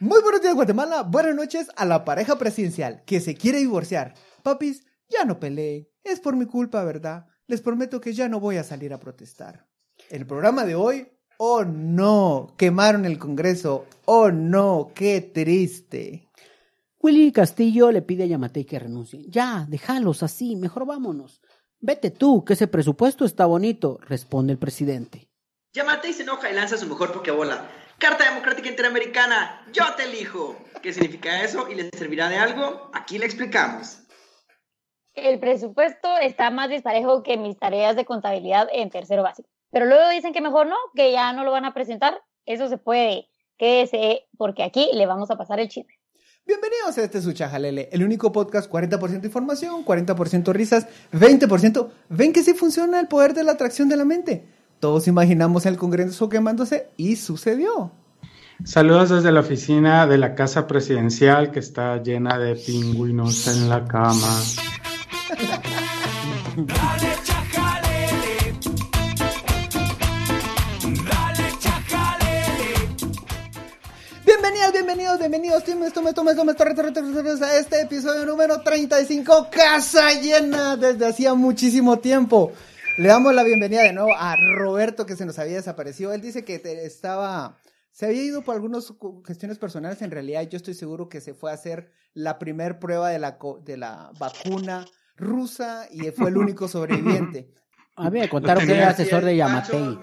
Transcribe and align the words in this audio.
Muy 0.00 0.22
buenos 0.22 0.40
días, 0.40 0.54
Guatemala. 0.54 1.02
Buenas 1.02 1.34
noches 1.34 1.66
a 1.74 1.84
la 1.84 2.04
pareja 2.04 2.38
presidencial 2.38 3.02
que 3.04 3.18
se 3.18 3.34
quiere 3.34 3.58
divorciar. 3.58 4.14
Papis, 4.44 4.86
ya 5.08 5.24
no 5.24 5.40
peleen. 5.40 5.88
Es 6.04 6.20
por 6.20 6.36
mi 6.36 6.46
culpa, 6.46 6.84
¿verdad? 6.84 7.26
Les 7.48 7.60
prometo 7.60 8.00
que 8.00 8.12
ya 8.12 8.28
no 8.28 8.38
voy 8.38 8.58
a 8.58 8.62
salir 8.62 8.92
a 8.92 9.00
protestar. 9.00 9.66
El 10.08 10.24
programa 10.24 10.64
de 10.64 10.76
hoy, 10.76 11.08
oh 11.38 11.64
no, 11.64 12.54
quemaron 12.56 13.06
el 13.06 13.18
Congreso. 13.18 13.86
Oh 14.04 14.30
no, 14.30 14.92
qué 14.94 15.20
triste. 15.20 16.28
Willy 17.00 17.32
Castillo 17.32 17.90
le 17.90 18.02
pide 18.02 18.22
a 18.22 18.26
Yamatei 18.26 18.64
que 18.64 18.78
renuncie. 18.78 19.24
Ya, 19.28 19.66
déjalos 19.68 20.22
así, 20.22 20.54
mejor 20.54 20.86
vámonos. 20.86 21.42
Vete 21.80 22.12
tú, 22.12 22.44
que 22.44 22.52
ese 22.52 22.68
presupuesto 22.68 23.24
está 23.24 23.46
bonito, 23.46 23.98
responde 24.02 24.52
el 24.52 24.60
presidente. 24.60 25.28
Yamatei 25.72 26.12
se 26.12 26.22
enoja 26.22 26.48
y 26.52 26.54
lanza 26.54 26.78
su 26.78 26.86
mejor 26.86 27.12
pokebola. 27.12 27.68
Carta 27.98 28.26
Democrática 28.26 28.68
Interamericana, 28.68 29.60
yo 29.72 29.82
te 29.96 30.04
elijo. 30.04 30.56
¿Qué 30.80 30.92
significa 30.92 31.42
eso 31.42 31.68
y 31.68 31.74
le 31.74 31.90
servirá 31.90 32.28
de 32.28 32.36
algo? 32.36 32.92
Aquí 32.94 33.18
le 33.18 33.26
explicamos. 33.26 33.98
El 35.14 35.40
presupuesto 35.40 36.08
está 36.18 36.50
más 36.50 36.70
disparejo 36.70 37.24
que 37.24 37.36
mis 37.36 37.58
tareas 37.58 37.96
de 37.96 38.04
contabilidad 38.04 38.68
en 38.72 38.90
tercero 38.90 39.24
básico. 39.24 39.48
Pero 39.72 39.86
luego 39.86 40.08
dicen 40.10 40.32
que 40.32 40.40
mejor 40.40 40.68
no, 40.68 40.76
que 40.94 41.10
ya 41.10 41.32
no 41.32 41.42
lo 41.42 41.50
van 41.50 41.64
a 41.64 41.74
presentar. 41.74 42.22
Eso 42.46 42.68
se 42.68 42.78
puede. 42.78 43.28
Quédese, 43.56 44.28
porque 44.36 44.62
aquí 44.62 44.88
le 44.94 45.06
vamos 45.06 45.32
a 45.32 45.36
pasar 45.36 45.58
el 45.58 45.68
chisme. 45.68 45.94
Bienvenidos 46.46 46.96
a 46.96 47.02
este 47.02 47.20
Suchajalele, 47.20 47.88
el 47.90 48.04
único 48.04 48.30
podcast 48.30 48.70
40% 48.70 49.24
información, 49.24 49.84
40% 49.84 50.52
risas, 50.52 50.86
20%. 51.12 51.90
¿Ven 52.10 52.32
que 52.32 52.44
sí 52.44 52.54
funciona 52.54 53.00
el 53.00 53.08
poder 53.08 53.34
de 53.34 53.42
la 53.42 53.52
atracción 53.52 53.88
de 53.88 53.96
la 53.96 54.04
mente? 54.04 54.46
Todos 54.80 55.08
imaginamos 55.08 55.66
el 55.66 55.76
Congreso 55.76 56.28
quemándose 56.28 56.88
y 56.96 57.16
sucedió. 57.16 57.90
Saludos 58.64 59.10
desde 59.10 59.32
la 59.32 59.40
oficina 59.40 60.06
de 60.06 60.18
la 60.18 60.34
Casa 60.36 60.66
Presidencial 60.68 61.50
que 61.50 61.58
está 61.58 62.00
llena 62.02 62.38
de 62.38 62.54
pingüinos 62.54 63.48
en 63.48 63.68
la 63.68 63.84
cama. 63.84 64.40
Bienvenidos, 74.24 74.72
bienvenidos, 74.72 75.18
bienvenidos, 75.18 75.64
tome, 75.64 75.90
tome, 75.90 76.12
tome, 76.12 76.34
tome, 76.34 76.54
tome, 76.54 76.92
tome, 76.92 77.22
tome, 77.22 77.46
a 77.46 77.58
este 77.58 77.80
episodio 77.82 78.24
número 78.26 78.60
35, 78.60 79.48
Casa 79.50 80.12
Llena, 80.20 80.76
desde 80.76 81.06
hacía 81.06 81.34
muchísimo 81.34 81.98
tiempo. 81.98 82.52
Le 82.98 83.08
damos 83.08 83.32
la 83.34 83.44
bienvenida 83.44 83.82
de 83.82 83.92
nuevo 83.92 84.10
a 84.16 84.36
Roberto 84.36 85.06
que 85.06 85.14
se 85.16 85.24
nos 85.24 85.38
había 85.38 85.54
desaparecido. 85.56 86.12
Él 86.12 86.20
dice 86.20 86.44
que 86.44 86.58
te- 86.58 86.84
estaba, 86.84 87.56
se 87.92 88.06
había 88.06 88.24
ido 88.24 88.42
por 88.42 88.56
algunas 88.56 88.86
cu- 88.92 89.22
cuestiones 89.22 89.58
personales. 89.58 90.02
En 90.02 90.10
realidad, 90.10 90.42
yo 90.48 90.56
estoy 90.56 90.74
seguro 90.74 91.08
que 91.08 91.20
se 91.20 91.32
fue 91.34 91.50
a 91.52 91.54
hacer 91.54 91.92
la 92.12 92.38
primer 92.40 92.80
prueba 92.80 93.08
de 93.10 93.20
la, 93.20 93.38
co- 93.38 93.60
de 93.64 93.76
la 93.76 94.10
vacuna 94.18 94.84
rusa 95.16 95.86
y 95.92 96.10
fue 96.10 96.28
el 96.30 96.36
único 96.38 96.66
sobreviviente. 96.68 97.54
A 97.96 98.10
mí 98.10 98.20
me 98.20 98.28
contaron 98.28 98.64
que 98.66 98.72
era 98.76 98.90
asesor 98.90 99.24
de 99.24 99.36
Yamatei. 99.36 99.98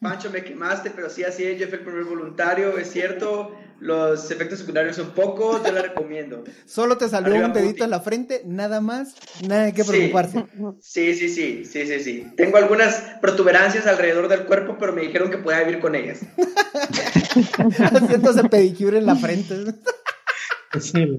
Pancho, 0.00 0.30
me 0.30 0.44
quemaste, 0.44 0.90
pero 0.90 1.10
sí, 1.10 1.24
así 1.24 1.44
es. 1.44 1.58
Yo 1.58 1.66
fui 1.66 1.78
el 1.78 1.84
primer 1.84 2.04
voluntario, 2.04 2.78
es 2.78 2.90
cierto. 2.92 3.52
Los 3.80 4.30
efectos 4.30 4.60
secundarios 4.60 4.96
son 4.96 5.10
pocos, 5.10 5.62
yo 5.64 5.72
la 5.72 5.82
recomiendo. 5.82 6.44
Solo 6.66 6.98
te 6.98 7.08
salió 7.08 7.32
Arriba, 7.32 7.46
un 7.46 7.52
dedito 7.52 7.70
Putin. 7.70 7.84
en 7.84 7.90
la 7.90 8.00
frente, 8.00 8.42
nada 8.44 8.80
más, 8.80 9.14
nada 9.46 9.64
de 9.64 9.72
qué 9.72 9.84
preocuparse. 9.84 10.44
Sí, 10.80 11.14
sí, 11.14 11.28
sí, 11.28 11.64
sí, 11.64 11.86
sí, 11.86 12.00
sí. 12.00 12.26
Tengo 12.36 12.58
algunas 12.58 12.94
protuberancias 13.20 13.86
alrededor 13.86 14.28
del 14.28 14.46
cuerpo, 14.46 14.76
pero 14.78 14.92
me 14.92 15.02
dijeron 15.02 15.30
que 15.30 15.38
podía 15.38 15.60
vivir 15.60 15.80
con 15.80 15.94
ellas. 15.94 16.20
Haciéndose 17.78 18.44
pedicure 18.48 18.98
en 18.98 19.06
la 19.06 19.16
frente. 19.16 19.74
Sí. 20.80 21.18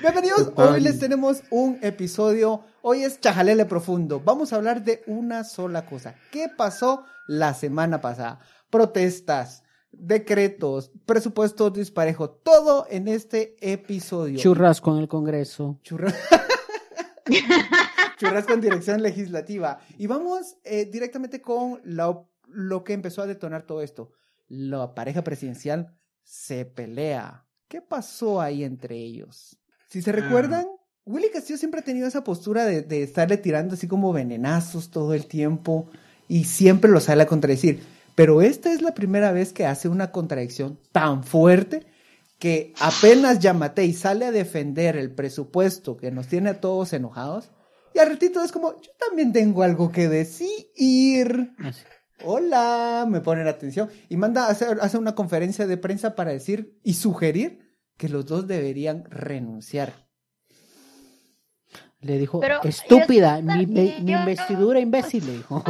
Bienvenidos, 0.00 0.52
hoy 0.56 0.80
les 0.80 0.98
tenemos 0.98 1.42
un 1.50 1.78
episodio, 1.82 2.64
hoy 2.88 3.02
es 3.02 3.20
Chajalele 3.20 3.64
Profundo, 3.64 4.20
vamos 4.20 4.52
a 4.52 4.56
hablar 4.56 4.84
de 4.84 5.02
una 5.08 5.42
sola 5.42 5.86
cosa, 5.86 6.14
¿qué 6.30 6.48
pasó 6.56 7.04
la 7.26 7.52
semana 7.52 8.00
pasada? 8.00 8.38
Protestas, 8.70 9.64
decretos, 9.90 10.92
presupuestos 11.04 11.72
disparejos, 11.72 12.42
todo 12.44 12.86
en 12.88 13.08
este 13.08 13.56
episodio. 13.60 14.38
Churrasco 14.38 14.94
en 14.94 15.00
el 15.02 15.08
Congreso. 15.08 15.80
Churra- 15.82 16.14
Churrasco 18.18 18.52
en 18.52 18.60
dirección 18.60 19.02
legislativa. 19.02 19.78
Y 19.98 20.06
vamos 20.06 20.56
eh, 20.64 20.84
directamente 20.86 21.40
con 21.42 21.80
la- 21.84 22.22
lo 22.46 22.84
que 22.84 22.92
empezó 22.92 23.22
a 23.22 23.26
detonar 23.26 23.64
todo 23.66 23.82
esto. 23.82 24.12
La 24.46 24.94
pareja 24.94 25.22
presidencial 25.22 25.92
se 26.22 26.64
pelea. 26.64 27.46
¿Qué 27.68 27.82
pasó 27.82 28.40
ahí 28.40 28.62
entre 28.62 28.96
ellos? 28.96 29.58
Si 29.88 30.02
se 30.02 30.12
recuerdan, 30.12 30.66
Willy 31.06 31.30
Castillo 31.30 31.56
siempre 31.56 31.80
ha 31.80 31.84
tenido 31.84 32.08
esa 32.08 32.24
postura 32.24 32.64
de, 32.64 32.82
de 32.82 33.04
estarle 33.04 33.36
tirando 33.36 33.74
así 33.74 33.86
como 33.86 34.12
venenazos 34.12 34.90
todo 34.90 35.14
el 35.14 35.26
tiempo 35.26 35.88
y 36.26 36.44
siempre 36.44 36.90
lo 36.90 36.98
sale 36.98 37.22
a 37.22 37.26
contradecir. 37.26 37.80
Pero 38.16 38.42
esta 38.42 38.72
es 38.72 38.82
la 38.82 38.92
primera 38.92 39.30
vez 39.30 39.52
que 39.52 39.66
hace 39.66 39.88
una 39.88 40.10
contradicción 40.10 40.80
tan 40.90 41.22
fuerte 41.22 41.86
que 42.40 42.74
apenas 42.80 43.38
Yamatei 43.38 43.92
sale 43.92 44.26
a 44.26 44.32
defender 44.32 44.96
el 44.96 45.12
presupuesto 45.12 45.96
que 45.96 46.10
nos 46.10 46.26
tiene 46.26 46.50
a 46.50 46.60
todos 46.60 46.92
enojados 46.92 47.50
y 47.94 48.00
al 48.00 48.10
ratito 48.10 48.42
es 48.42 48.50
como, 48.52 48.72
yo 48.82 48.90
también 48.98 49.32
tengo 49.32 49.62
algo 49.62 49.92
que 49.92 50.08
decir. 50.08 51.54
Así. 51.58 51.82
Hola, 52.24 53.06
me 53.08 53.20
ponen 53.20 53.46
atención 53.46 53.90
y 54.08 54.16
manda 54.16 54.46
a 54.46 54.50
hacer, 54.50 54.78
hace 54.80 54.98
una 54.98 55.14
conferencia 55.14 55.66
de 55.66 55.76
prensa 55.76 56.14
para 56.14 56.32
decir 56.32 56.78
y 56.82 56.94
sugerir 56.94 57.78
que 57.96 58.08
los 58.08 58.26
dos 58.26 58.46
deberían 58.46 59.04
renunciar. 59.04 60.05
Le 62.00 62.18
dijo, 62.18 62.40
Pero 62.40 62.62
estúpida, 62.62 63.38
yo 63.38 63.42
mi, 63.42 63.48
también- 63.66 64.04
mi 64.04 64.12
yo- 64.12 64.18
investidura 64.18 64.78
imbécil, 64.80 65.26
le 65.26 65.32
dijo. 65.32 65.62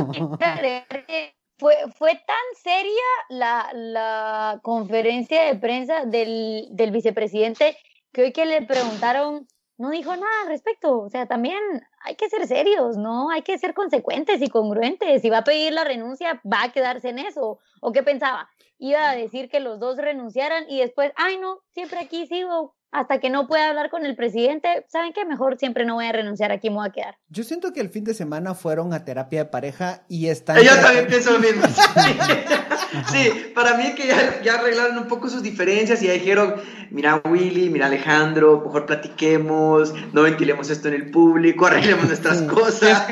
Fue, 1.58 1.74
fue 1.96 2.10
tan 2.26 2.36
seria 2.62 2.90
la, 3.30 3.70
la 3.72 4.60
conferencia 4.62 5.44
de 5.44 5.54
prensa 5.54 6.04
del, 6.04 6.68
del 6.72 6.90
vicepresidente 6.90 7.78
que 8.12 8.24
hoy 8.24 8.32
que 8.32 8.44
le 8.44 8.60
preguntaron, 8.62 9.46
no 9.78 9.88
dijo 9.90 10.14
nada 10.14 10.42
al 10.42 10.48
respecto. 10.48 10.98
O 11.00 11.08
sea, 11.08 11.24
también 11.26 11.58
hay 12.02 12.14
que 12.16 12.28
ser 12.28 12.46
serios, 12.46 12.98
¿no? 12.98 13.30
Hay 13.30 13.40
que 13.40 13.56
ser 13.56 13.72
consecuentes 13.72 14.42
y 14.42 14.48
congruentes. 14.48 15.22
Si 15.22 15.30
va 15.30 15.38
a 15.38 15.44
pedir 15.44 15.72
la 15.72 15.84
renuncia, 15.84 16.42
va 16.44 16.64
a 16.64 16.72
quedarse 16.72 17.08
en 17.08 17.20
eso. 17.20 17.58
¿O 17.80 17.92
qué 17.92 18.02
pensaba? 18.02 18.50
Iba 18.78 19.08
a 19.08 19.16
decir 19.16 19.48
que 19.48 19.60
los 19.60 19.80
dos 19.80 19.96
renunciaran 19.96 20.64
y 20.68 20.80
después, 20.80 21.10
ay, 21.16 21.38
no, 21.38 21.60
siempre 21.72 22.00
aquí 22.00 22.26
sigo 22.26 22.75
hasta 22.92 23.20
que 23.20 23.30
no 23.30 23.46
pueda 23.46 23.68
hablar 23.68 23.90
con 23.90 24.06
el 24.06 24.16
presidente. 24.16 24.86
¿Saben 24.88 25.12
qué? 25.12 25.24
Mejor 25.24 25.58
siempre 25.58 25.84
no 25.84 25.94
voy 25.94 26.06
a 26.06 26.12
renunciar, 26.12 26.52
aquí 26.52 26.70
me 26.70 26.76
voy 26.76 26.88
a 26.88 26.92
quedar. 26.92 27.16
Yo 27.28 27.42
siento 27.44 27.72
que 27.72 27.80
el 27.80 27.90
fin 27.90 28.04
de 28.04 28.14
semana 28.14 28.54
fueron 28.54 28.94
a 28.94 29.04
terapia 29.04 29.44
de 29.44 29.50
pareja 29.50 30.04
y 30.08 30.28
están... 30.28 30.62
Yo 30.62 30.74
también 30.80 31.06
pienso 31.08 31.32
lo 31.32 31.38
mismo. 31.40 31.62
Sí, 33.10 33.52
para 33.54 33.76
mí 33.76 33.94
que 33.94 34.06
ya, 34.06 34.40
ya 34.42 34.54
arreglaron 34.54 34.96
un 34.96 35.08
poco 35.08 35.28
sus 35.28 35.42
diferencias 35.42 36.02
y 36.02 36.06
ya 36.06 36.12
dijeron, 36.14 36.54
mira 36.90 37.20
Willy, 37.28 37.68
mira 37.68 37.86
Alejandro, 37.86 38.62
mejor 38.64 38.86
platiquemos, 38.86 39.92
no 40.14 40.22
ventilemos 40.22 40.70
esto 40.70 40.88
en 40.88 40.94
el 40.94 41.10
público, 41.10 41.66
arreglemos 41.66 42.06
nuestras 42.06 42.38
Sí. 42.38 42.46
cosas. 42.46 43.06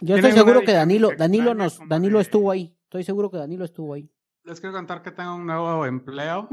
Yo 0.00 0.16
estoy 0.16 0.32
seguro 0.32 0.62
que 0.62 0.72
Danilo, 0.72 1.10
Danilo 1.16 1.54
nos, 1.54 1.78
Danilo 1.88 2.20
estuvo 2.20 2.50
ahí. 2.50 2.74
Estoy 2.84 3.04
seguro 3.04 3.30
que 3.30 3.36
Danilo 3.36 3.64
estuvo 3.64 3.94
ahí. 3.94 4.10
Les 4.46 4.60
quiero 4.60 4.76
contar 4.76 5.02
que 5.02 5.10
tengo 5.10 5.34
un 5.34 5.44
nuevo 5.46 5.84
empleo 5.86 6.48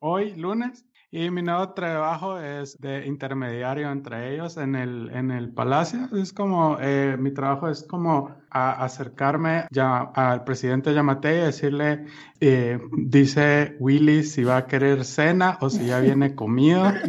hoy, 0.00 0.34
lunes, 0.36 0.84
y 1.10 1.30
mi 1.30 1.40
nuevo 1.40 1.72
trabajo 1.72 2.38
es 2.38 2.76
de 2.78 3.06
intermediario 3.06 3.90
entre 3.90 4.34
ellos 4.34 4.58
en 4.58 4.74
el, 4.74 5.08
en 5.14 5.30
el 5.30 5.50
palacio. 5.50 6.10
Es 6.14 6.34
como, 6.34 6.76
eh, 6.78 7.16
mi 7.18 7.32
trabajo 7.32 7.70
es 7.70 7.84
como 7.84 8.36
a- 8.50 8.84
acercarme 8.84 9.66
ya 9.70 10.00
al 10.14 10.44
presidente 10.44 10.92
Yamatei 10.92 11.38
y 11.38 11.40
decirle, 11.44 12.04
eh, 12.40 12.78
dice 12.92 13.74
Willy 13.80 14.24
si 14.24 14.44
va 14.44 14.58
a 14.58 14.66
querer 14.66 15.06
cena 15.06 15.56
o 15.62 15.70
si 15.70 15.86
ya 15.86 16.00
viene 16.00 16.34
comido. 16.34 16.86
Eh, 16.90 17.00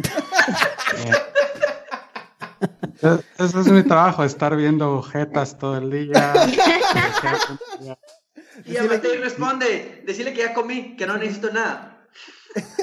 ese 3.38 3.60
es 3.60 3.66
mi 3.70 3.82
trabajo, 3.82 4.24
estar 4.24 4.56
viendo 4.56 4.94
ojetas 4.96 5.58
todo 5.58 5.76
el 5.76 5.90
día. 5.90 6.32
Y 8.70 8.76
Amatei 8.76 9.16
responde, 9.18 10.02
decirle 10.06 10.32
que 10.32 10.40
ya 10.40 10.54
comí, 10.54 10.96
que 10.96 11.06
no 11.06 11.16
necesito 11.16 11.50
nada. 11.52 11.86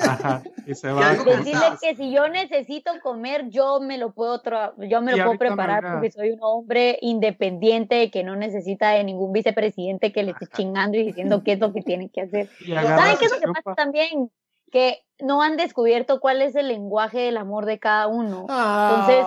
Ajá, 0.02 0.44
y 0.66 0.74
se 0.76 0.90
va. 0.92 1.02
Decirle 1.40 1.60
que 1.82 1.96
si 1.98 2.12
yo 2.12 2.30
necesito 2.30 2.92
comer, 3.02 3.50
yo 3.50 3.82
me 3.82 3.98
lo 3.98 4.14
puedo 4.14 4.42
tra- 4.42 4.74
yo 4.88 5.02
me 5.02 5.12
lo 5.12 5.18
puedo 5.26 5.38
preparar 5.40 5.86
a- 5.86 5.92
porque 5.94 6.12
soy 6.12 6.32
un 6.32 6.40
hombre 6.42 6.98
independiente 7.02 8.10
que 8.10 8.24
no 8.24 8.36
necesita 8.38 8.92
de 8.92 9.04
ningún 9.04 9.34
vicepresidente 9.34 10.14
que 10.14 10.24
le 10.24 10.32
esté 10.32 10.48
chingando 10.48 10.98
y 10.98 11.04
diciendo 11.08 11.44
qué 11.44 11.54
es 11.54 11.60
lo 11.60 11.74
que 11.74 11.82
tiene 11.82 12.10
que 12.10 12.22
hacer. 12.22 12.50
¿Saben 12.98 13.18
qué 13.20 13.26
es 13.26 13.32
lo 13.32 13.40
que 13.40 13.48
pasa 13.62 13.76
también? 13.76 14.32
Que 14.72 15.00
no 15.20 15.42
han 15.42 15.58
descubierto 15.58 16.20
cuál 16.20 16.42
es 16.42 16.56
el 16.56 16.68
lenguaje 16.68 17.20
del 17.20 17.38
amor 17.38 17.66
de 17.66 17.80
cada 17.80 18.08
uno. 18.08 18.46
Entonces, 18.50 19.26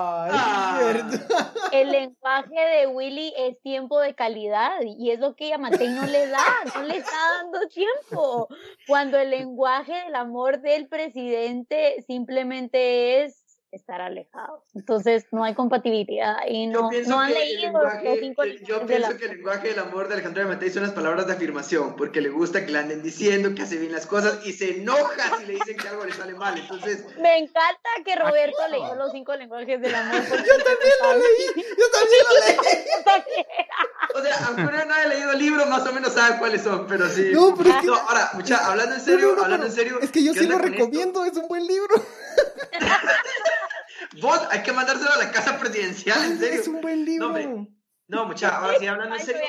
el 1.72 1.90
lenguaje 1.90 2.60
de 2.60 2.86
Willy 2.86 3.32
es 3.36 3.60
tiempo 3.60 3.98
de 4.00 4.14
calidad 4.14 4.80
y 4.82 5.10
es 5.10 5.18
lo 5.18 5.34
que 5.34 5.48
Yamatei 5.48 5.88
no 5.88 6.06
le 6.06 6.28
da, 6.28 6.44
no 6.74 6.82
le 6.82 6.98
está 6.98 7.16
dando 7.38 7.66
tiempo. 7.68 8.48
Cuando 8.86 9.18
el 9.18 9.30
lenguaje 9.30 9.92
del 10.04 10.14
amor 10.14 10.60
del 10.60 10.86
presidente 10.88 12.02
simplemente 12.06 13.24
es 13.24 13.49
estar 13.72 14.00
alejados. 14.00 14.62
Entonces 14.74 15.26
no 15.30 15.44
hay 15.44 15.54
compatibilidad 15.54 16.36
y 16.48 16.66
no, 16.66 16.90
no 17.06 17.20
han 17.20 17.32
leído 17.32 17.72
los 17.72 18.18
cinco 18.20 18.44
Yo 18.44 18.84
pienso 18.86 19.16
que 19.16 19.26
el 19.26 19.36
lenguaje 19.36 19.68
del 19.68 19.78
amor 19.78 20.08
de 20.08 20.14
Alejandro 20.14 20.46
Matei 20.48 20.70
son 20.70 20.82
las 20.82 20.92
palabras 20.92 21.26
de 21.26 21.34
afirmación, 21.34 21.96
porque 21.96 22.20
le 22.20 22.30
gusta 22.30 22.64
que 22.64 22.72
le 22.72 22.78
anden 22.78 23.02
diciendo 23.02 23.54
que 23.54 23.62
hace 23.62 23.78
bien 23.78 23.92
las 23.92 24.06
cosas 24.06 24.44
y 24.44 24.52
se 24.52 24.78
enoja 24.78 25.38
si 25.38 25.46
le 25.46 25.54
dicen 25.54 25.76
que 25.76 25.88
algo 25.88 26.04
le 26.04 26.12
sale 26.12 26.34
mal. 26.34 26.58
Entonces, 26.58 27.04
me 27.18 27.38
encanta 27.38 27.90
que 28.04 28.16
Roberto 28.16 28.68
leyó 28.70 28.94
los 28.96 29.12
cinco 29.12 29.34
lenguajes 29.36 29.80
del 29.80 29.94
amor. 29.94 30.20
Yo 30.30 30.64
también 30.64 30.94
lo 31.02 31.12
leí, 31.12 31.64
yo 31.76 31.84
también 31.92 32.24
lo 32.28 32.46
leí. 32.46 33.46
o 34.14 34.22
sea, 34.22 34.46
aunque 34.46 34.62
no 34.62 34.94
haya 34.94 35.06
leído 35.06 35.32
el 35.32 35.38
libro, 35.38 35.66
más 35.66 35.86
o 35.86 35.92
menos 35.92 36.12
sabe 36.12 36.38
cuáles 36.38 36.62
son, 36.62 36.86
pero 36.86 37.08
sí. 37.08 37.30
No, 37.32 37.54
pero 37.56 37.70
es 37.70 37.76
que... 37.76 37.88
ahora, 37.88 38.30
mucha, 38.34 38.66
hablando 38.66 38.94
en 38.94 39.00
serio, 39.00 39.36
hablando 39.42 39.66
en 39.66 39.72
serio. 39.72 40.00
Es 40.00 40.10
que 40.10 40.24
yo 40.24 40.32
sí 40.34 40.46
lo 40.46 40.58
recomiendo, 40.58 41.24
es 41.24 41.36
un 41.36 41.48
buen 41.48 41.66
libro. 41.66 41.94
Vos, 44.20 44.40
hay 44.50 44.62
que 44.62 44.72
mandárselo 44.72 45.12
a 45.12 45.18
la 45.18 45.30
casa 45.30 45.58
presidencial, 45.58 46.24
en 46.24 46.38
serio. 46.38 46.60
Es 46.60 46.68
un 46.68 46.80
buen 46.80 47.04
libro. 47.04 47.68
No, 48.08 48.26
mucha, 48.26 48.48
ahora 48.48 48.76
sí 48.80 48.86
hablando 48.88 49.14
en 49.14 49.24
serio. 49.24 49.40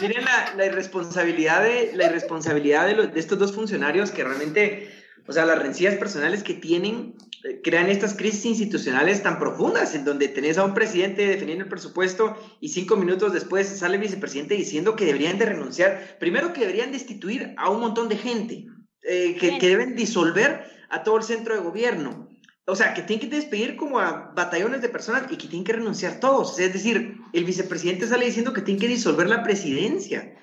Miren 0.00 0.24
la, 0.24 0.54
la, 0.56 0.66
irresponsabilidad 0.66 1.64
de 1.64 1.90
la 1.94 2.06
irresponsabilidad 2.06 2.86
de, 2.86 3.08
de, 3.08 3.18
estos 3.18 3.36
dos 3.36 3.52
funcionarios 3.52 4.12
que 4.12 4.22
realmente, 4.22 4.88
o 5.26 5.32
sea, 5.32 5.44
las 5.44 5.58
rencillas 5.58 5.96
personales 5.96 6.44
que 6.44 6.54
tienen 6.54 7.16
eh, 7.42 7.60
crean 7.60 7.88
estas 7.88 8.14
crisis 8.14 8.44
institucionales 8.44 9.24
tan 9.24 9.40
profundas 9.40 9.96
en 9.96 10.04
donde 10.04 10.28
tenés 10.28 10.56
a 10.56 10.64
un 10.64 10.72
presidente 10.72 11.26
defendiendo 11.26 11.64
el 11.64 11.70
presupuesto 11.70 12.36
y 12.60 12.68
cinco 12.68 12.94
minutos 12.94 13.32
después 13.32 13.66
sale 13.66 13.96
el 13.96 14.02
vicepresidente 14.02 14.54
diciendo 14.54 14.94
que 14.94 15.06
deberían 15.06 15.38
de 15.38 15.46
renunciar, 15.46 16.16
primero 16.20 16.52
que 16.52 16.60
deberían 16.60 16.92
destituir 16.92 17.54
a 17.56 17.70
un 17.70 17.80
montón 17.80 18.08
de 18.08 18.18
gente, 18.18 18.66
eh, 19.02 19.34
que, 19.34 19.58
que 19.58 19.68
deben 19.68 19.96
disolver 19.96 20.64
a 20.90 21.02
todo 21.02 21.16
el 21.16 21.24
centro 21.24 21.56
de 21.56 21.60
gobierno 21.60 22.27
o 22.68 22.76
sea, 22.76 22.92
que 22.92 23.00
tienen 23.00 23.28
que 23.28 23.34
despedir 23.34 23.76
como 23.76 23.98
a 23.98 24.30
batallones 24.36 24.82
de 24.82 24.90
personas 24.90 25.24
y 25.30 25.36
que 25.38 25.48
tienen 25.48 25.64
que 25.64 25.72
renunciar 25.72 26.20
todos. 26.20 26.58
Es 26.58 26.70
decir, 26.70 27.16
el 27.32 27.44
vicepresidente 27.44 28.06
sale 28.06 28.26
diciendo 28.26 28.52
que 28.52 28.60
tiene 28.60 28.78
que 28.78 28.88
disolver 28.88 29.26
la 29.26 29.42
presidencia. 29.42 30.36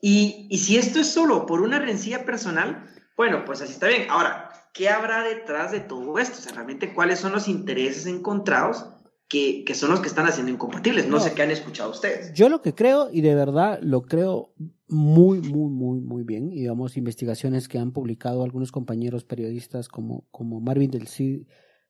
Y, 0.00 0.48
y 0.50 0.58
si 0.58 0.76
esto 0.76 0.98
es 0.98 1.12
solo 1.12 1.46
por 1.46 1.60
una 1.60 1.78
rencilla 1.78 2.24
personal, 2.24 2.90
bueno, 3.16 3.44
pues 3.44 3.62
así 3.62 3.74
está 3.74 3.86
bien. 3.86 4.10
Ahora, 4.10 4.50
¿qué 4.74 4.88
habrá 4.88 5.22
detrás 5.22 5.70
de 5.70 5.78
todo 5.78 6.18
esto? 6.18 6.38
O 6.38 6.42
sea, 6.42 6.52
realmente, 6.52 6.92
¿cuáles 6.94 7.20
son 7.20 7.30
los 7.30 7.46
intereses 7.46 8.06
encontrados 8.06 8.84
que, 9.32 9.64
que, 9.64 9.74
son 9.74 9.90
los 9.90 10.00
que 10.00 10.08
están 10.08 10.26
haciendo 10.26 10.52
incompatibles. 10.52 11.08
No, 11.08 11.18
sé 11.18 11.32
qué 11.32 11.40
han 11.40 11.50
escuchado 11.50 11.90
ustedes. 11.90 12.34
Yo 12.34 12.50
lo 12.50 12.60
que 12.60 12.74
creo, 12.74 13.08
y 13.10 13.22
de 13.22 13.34
verdad 13.34 13.78
lo 13.80 14.02
creo 14.02 14.52
muy, 14.88 15.40
muy, 15.40 15.70
muy, 15.70 16.00
muy 16.00 16.22
bien, 16.22 16.52
y 16.52 16.60
digamos, 16.60 16.98
investigaciones 16.98 17.66
que 17.66 17.78
han 17.78 17.92
publicado 17.92 18.44
algunos 18.44 18.70
compañeros 18.72 19.24
periodistas 19.24 19.88
como, 19.88 20.26
como 20.30 20.60
Marvin 20.60 20.90
del 20.90 21.08
Cid 21.08 21.46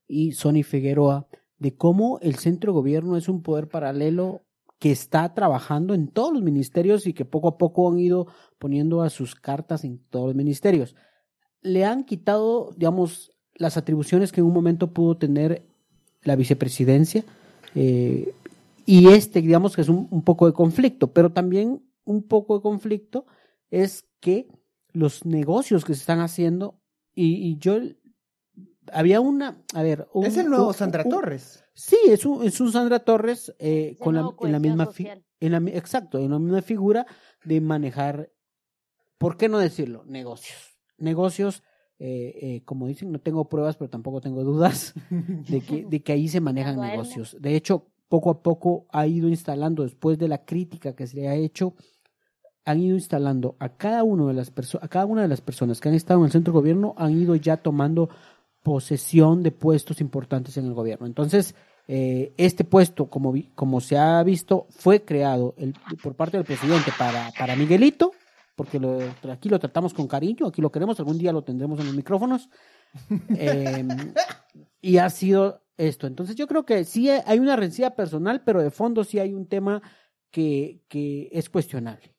y 0.06 0.30
Sonny 0.30 0.62
Figueroa, 0.62 1.26
de 1.58 1.74
cómo 1.76 2.20
el 2.22 2.36
centro 2.36 2.72
gobierno 2.72 3.16
es 3.16 3.28
un 3.28 3.42
poder 3.42 3.66
paralelo 3.66 4.44
que 4.78 4.92
está 4.92 5.34
trabajando 5.34 5.94
en 5.94 6.06
todos 6.06 6.32
los 6.32 6.42
ministerios 6.42 7.08
y 7.08 7.12
que 7.12 7.24
poco 7.24 7.48
a 7.48 7.58
poco 7.58 7.90
han 7.90 7.98
ido 7.98 8.28
poniendo 8.60 9.02
a 9.02 9.10
sus 9.10 9.34
cartas 9.34 9.82
en 9.82 9.98
todos 10.10 10.26
los 10.26 10.36
ministerios. 10.36 10.94
Le 11.60 11.84
han 11.84 12.04
quitado, 12.04 12.70
digamos, 12.76 13.32
las 13.56 13.76
atribuciones 13.76 14.30
que 14.30 14.42
en 14.42 14.46
un 14.46 14.54
momento 14.54 14.92
pudo 14.92 15.16
tener 15.16 15.71
la 16.24 16.36
vicepresidencia. 16.36 17.24
Eh, 17.74 18.34
y 18.84 19.08
este, 19.08 19.40
digamos 19.40 19.74
que 19.74 19.82
es 19.82 19.88
un, 19.88 20.22
poco 20.22 20.46
de 20.46 20.52
conflicto, 20.52 21.12
pero 21.12 21.30
también 21.30 21.82
un 22.04 22.22
poco 22.22 22.56
de 22.56 22.62
conflicto 22.62 23.26
es 23.70 24.08
que 24.20 24.48
los 24.92 25.24
negocios 25.24 25.84
que 25.84 25.94
se 25.94 26.00
están 26.00 26.20
haciendo, 26.20 26.80
y, 27.14 27.56
yo, 27.58 27.78
había 28.92 29.20
una, 29.20 29.62
a 29.74 29.82
ver... 29.82 30.08
es 30.22 30.36
el 30.36 30.48
nuevo 30.48 30.72
Sandra 30.72 31.04
Torres. 31.04 31.64
Sí, 31.74 31.98
es 32.08 32.26
un, 32.26 32.44
es 32.44 32.60
un 32.60 32.72
Sandra 32.72 32.98
Torres 33.00 33.54
eh, 33.58 33.96
con 33.98 34.14
la, 34.14 34.28
en 34.40 34.52
la 34.52 34.58
misma... 34.58 34.90
En 35.40 35.50
la, 35.50 35.58
exacto, 35.72 36.18
en 36.18 36.30
la 36.30 36.38
misma 36.38 36.62
figura 36.62 37.04
de 37.44 37.60
manejar, 37.60 38.30
¿por 39.18 39.36
qué 39.36 39.48
no 39.48 39.58
decirlo? 39.58 40.04
Negocios. 40.06 40.78
Negocios 40.98 41.64
eh, 42.04 42.38
eh, 42.42 42.62
como 42.64 42.88
dicen, 42.88 43.12
no 43.12 43.20
tengo 43.20 43.48
pruebas, 43.48 43.76
pero 43.76 43.88
tampoco 43.88 44.20
tengo 44.20 44.42
dudas 44.42 44.92
de 45.48 45.60
que, 45.60 45.84
de 45.84 46.02
que 46.02 46.12
ahí 46.12 46.26
se 46.26 46.40
manejan 46.40 46.80
negocios. 46.80 47.36
De 47.40 47.54
hecho, 47.54 47.86
poco 48.08 48.30
a 48.30 48.42
poco 48.42 48.86
ha 48.90 49.06
ido 49.06 49.28
instalando, 49.28 49.84
después 49.84 50.18
de 50.18 50.26
la 50.26 50.44
crítica 50.44 50.96
que 50.96 51.06
se 51.06 51.18
le 51.18 51.28
ha 51.28 51.36
hecho, 51.36 51.74
han 52.64 52.80
ido 52.80 52.96
instalando 52.96 53.54
a 53.60 53.68
cada, 53.68 54.02
uno 54.02 54.26
de 54.26 54.34
las 54.34 54.52
a 54.80 54.88
cada 54.88 55.06
una 55.06 55.22
de 55.22 55.28
las 55.28 55.40
personas 55.40 55.80
que 55.80 55.90
han 55.90 55.94
estado 55.94 56.18
en 56.18 56.26
el 56.26 56.32
centro 56.32 56.52
de 56.52 56.58
gobierno, 56.58 56.94
han 56.98 57.12
ido 57.12 57.36
ya 57.36 57.58
tomando 57.58 58.08
posesión 58.64 59.44
de 59.44 59.52
puestos 59.52 60.00
importantes 60.00 60.56
en 60.56 60.66
el 60.66 60.74
gobierno. 60.74 61.06
Entonces, 61.06 61.54
eh, 61.86 62.32
este 62.36 62.64
puesto, 62.64 63.06
como, 63.06 63.32
como 63.54 63.80
se 63.80 63.96
ha 63.96 64.20
visto, 64.24 64.66
fue 64.70 65.04
creado 65.04 65.54
el, 65.56 65.72
por 66.02 66.16
parte 66.16 66.36
del 66.36 66.46
presidente 66.46 66.90
para, 66.98 67.30
para 67.38 67.54
Miguelito, 67.54 68.10
porque 68.62 68.78
lo, 68.78 69.00
aquí 69.32 69.48
lo 69.48 69.58
tratamos 69.58 69.92
con 69.92 70.06
cariño, 70.06 70.46
aquí 70.46 70.62
lo 70.62 70.70
queremos, 70.70 71.00
algún 71.00 71.18
día 71.18 71.32
lo 71.32 71.42
tendremos 71.42 71.80
en 71.80 71.86
los 71.86 71.96
micrófonos. 71.96 72.48
Em, 73.36 73.88
y 74.80 74.98
ha 74.98 75.10
sido 75.10 75.64
esto. 75.76 76.06
Entonces 76.06 76.36
yo 76.36 76.46
creo 76.46 76.64
que 76.64 76.84
sí 76.84 77.10
hay 77.10 77.40
una 77.40 77.56
rencilla 77.56 77.96
personal, 77.96 78.44
pero 78.44 78.62
de 78.62 78.70
fondo 78.70 79.02
sí 79.02 79.18
hay 79.18 79.32
un 79.32 79.48
tema 79.48 79.82
que, 80.30 80.82
que 80.88 81.28
es 81.32 81.50
cuestionable. 81.50 82.14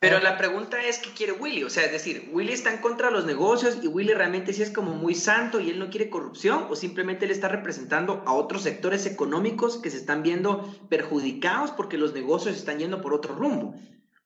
Pero 0.00 0.20
la 0.20 0.38
pregunta 0.38 0.80
es, 0.84 0.98
¿qué 0.98 1.10
quiere 1.10 1.32
Willy? 1.32 1.64
O 1.64 1.70
sea, 1.70 1.84
es 1.84 1.90
decir, 1.90 2.30
¿Willy 2.32 2.52
está 2.52 2.72
en 2.72 2.80
contra 2.80 3.08
de 3.08 3.14
los 3.14 3.26
negocios 3.26 3.78
y 3.82 3.88
Willy 3.88 4.14
realmente 4.14 4.52
sí 4.52 4.62
es 4.62 4.70
como 4.70 4.94
muy 4.94 5.16
santo 5.16 5.58
y 5.58 5.70
él 5.70 5.80
no 5.80 5.90
quiere 5.90 6.08
corrupción? 6.08 6.66
¿O 6.70 6.76
simplemente 6.76 7.24
él 7.24 7.32
está 7.32 7.48
representando 7.48 8.22
a 8.24 8.32
otros 8.32 8.62
sectores 8.62 9.06
económicos 9.06 9.78
que 9.78 9.90
se 9.90 9.96
están 9.96 10.22
viendo 10.22 10.72
perjudicados 10.88 11.72
porque 11.72 11.98
los 11.98 12.14
negocios 12.14 12.56
están 12.56 12.78
yendo 12.78 13.00
por 13.00 13.12
otro 13.12 13.34
rumbo? 13.34 13.74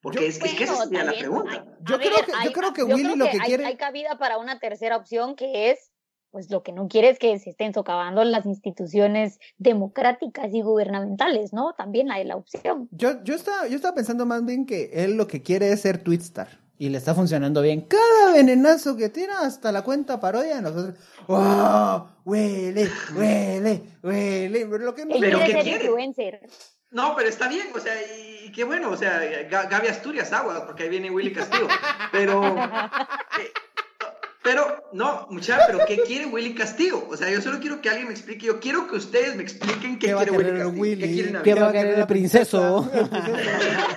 Porque 0.03 0.27
es, 0.27 0.39
que 0.39 0.65
esa 0.65 0.85
sería 0.85 1.05
la 1.05 1.13
pregunta. 1.13 1.65
yo, 1.83 1.99
creo 1.99 2.11
que, 2.27 2.33
yo 2.45 2.53
creo 2.53 2.73
que 2.73 2.83
Willy 2.83 3.15
lo 3.15 3.27
que, 3.27 3.39
quiere... 3.39 3.65
Hay 3.65 3.77
cabida 3.77 4.19
para 4.19 4.37
una 4.39 4.59
tercera 4.59 4.97
opción 4.97 5.37
que 5.37 5.71
es, 5.71 5.93
pues 6.33 6.51
lo 6.51 6.65
que 6.65 6.73
no 6.73 6.89
quiere 6.89 7.09
es 7.09 7.21
que 7.21 7.39
se 7.39 7.51
estén 7.51 7.73
socavando 7.73 8.25
las 8.25 8.45
instituciones 8.45 9.39
democráticas 9.59 10.53
y 10.53 10.61
gubernamentales, 10.61 11.53
¿no? 11.53 11.75
También 11.75 12.11
hay 12.11 12.25
la 12.25 12.35
opción. 12.35 12.89
Yo, 12.91 13.23
yo, 13.23 13.37
estaba, 13.37 13.69
yo 13.69 13.77
estaba 13.77 13.95
pensando 13.95 14.27
más 14.27 14.45
bien 14.45 14.67
que 14.67 14.91
él 14.93 15.17
lo 15.17 15.29
que 15.29 15.41
quiere 15.41 15.71
es 15.71 15.83
ser 15.83 16.03
Twitstar. 16.03 16.61
Y 16.79 16.89
le 16.89 16.99
está 16.99 17.15
funcionando 17.15 17.63
bien. 17.63 17.83
Cada 17.83 18.33
venenazo 18.33 18.97
que 18.97 19.09
tira 19.09 19.43
hasta 19.43 19.71
la 19.71 19.83
cuenta 19.83 20.19
parodia 20.19 20.57
de 20.57 20.63
nosotros. 20.63 20.99
¡Wow! 21.29 22.09
¡Huele! 22.25 22.89
¡Huele! 23.15 23.83
¡Huele! 24.03 24.67
Pero 24.67 24.79
lo 24.79 24.93
que 24.93 25.07
no... 25.07 25.15
¿Pero 25.21 25.39
qué 25.39 25.61
quiere? 25.63 26.41
No, 26.93 27.17
pero 27.17 27.29
está 27.29 27.49
bien, 27.49 27.69
o 27.75 27.81
sea, 27.81 27.95
y, 28.45 28.53
qué 28.53 28.65
bueno, 28.65 28.91
o 28.91 28.97
sea, 28.97 29.19
Gaby 29.49 29.89
Asturias 29.89 30.33
agua, 30.33 30.67
porque 30.67 30.85
ahí 30.85 30.89
viene 30.91 31.11
Willy 31.11 31.33
Castillo. 31.33 31.67
Pero, 32.13 32.45
eh, 32.45 33.53
pero, 34.43 34.91
no, 34.93 35.27
muchacha, 35.31 35.65
pero 35.67 35.87
¿qué 35.87 36.03
quiere 36.03 36.27
Willy 36.27 36.55
Castillo? 36.55 37.09
O 37.09 37.17
sea, 37.17 37.31
yo 37.31 37.41
solo 37.41 37.61
quiero 37.61 37.81
que 37.81 37.89
alguien 37.89 38.09
me 38.09 38.13
explique, 38.13 38.47
yo 38.47 38.61
quiero 38.61 38.87
que 38.89 38.97
ustedes 38.97 39.35
me 39.37 39.43
expliquen 39.43 39.99
qué, 39.99 40.13
quiere 40.13 40.31
Willy 40.33 40.51
Castillo. 40.51 40.69
Willy? 40.69 41.01
¿Qué, 41.01 41.15
quieren 41.15 41.43
¿Qué 41.43 41.55
va 41.55 41.69
a 41.69 41.73
querer 41.73 41.99
el 42.01 42.07
princeso? 42.07 42.91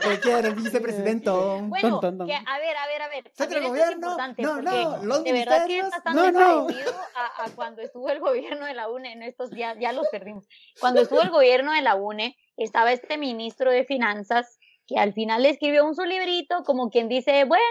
¿Qué 0.01 0.19
quiere 0.21 0.47
el 0.47 0.55
vicepresidente? 0.55 1.29
Bueno, 1.29 1.99
que, 1.99 2.07
a 2.07 2.59
ver, 2.59 2.77
a 2.77 2.87
ver, 2.87 3.01
a 3.01 3.09
ver. 3.09 3.31
¿Centro 3.35 3.57
el 3.57 3.67
gobierno? 3.67 4.17
No, 4.37 4.61
no, 4.61 5.03
los 5.03 5.23
de 5.25 5.33
verdad 5.33 5.67
que 5.67 5.79
es 5.79 5.89
bastante 5.89 6.31
no, 6.31 6.67
parecido 6.67 6.93
a, 7.13 7.43
a, 7.43 7.49
cuando 7.49 7.81
estuvo 7.81 8.09
el 8.09 8.21
gobierno 8.21 8.65
de 8.65 8.73
la 8.73 8.87
UNE, 8.87 9.11
en 9.11 9.23
estos 9.23 9.49
días, 9.49 9.75
ya 9.81 9.91
los 9.91 10.07
perdimos. 10.07 10.47
Cuando 10.79 11.01
estuvo 11.01 11.21
el 11.21 11.29
gobierno 11.29 11.73
de 11.73 11.81
la 11.81 11.95
UNE, 11.95 12.37
estaba 12.57 12.91
este 12.91 13.17
ministro 13.17 13.71
de 13.71 13.85
Finanzas 13.85 14.59
que 14.87 14.97
al 14.97 15.13
final 15.13 15.43
le 15.43 15.49
escribió 15.49 15.85
un 15.85 15.95
su 15.95 16.03
librito 16.03 16.63
como 16.63 16.89
quien 16.89 17.09
dice, 17.09 17.43
bueno, 17.45 17.63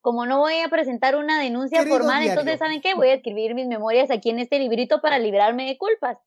como 0.00 0.26
no 0.26 0.40
voy 0.40 0.58
a 0.58 0.68
presentar 0.68 1.16
una 1.16 1.40
denuncia 1.40 1.84
formal, 1.86 2.26
entonces 2.26 2.58
¿saben 2.58 2.80
qué? 2.80 2.94
Voy 2.94 3.08
a 3.08 3.14
escribir 3.14 3.54
mis 3.54 3.66
memorias 3.66 4.10
aquí 4.10 4.30
en 4.30 4.40
este 4.40 4.58
librito 4.58 5.00
para 5.00 5.18
librarme 5.18 5.66
de 5.66 5.78
culpas. 5.78 6.18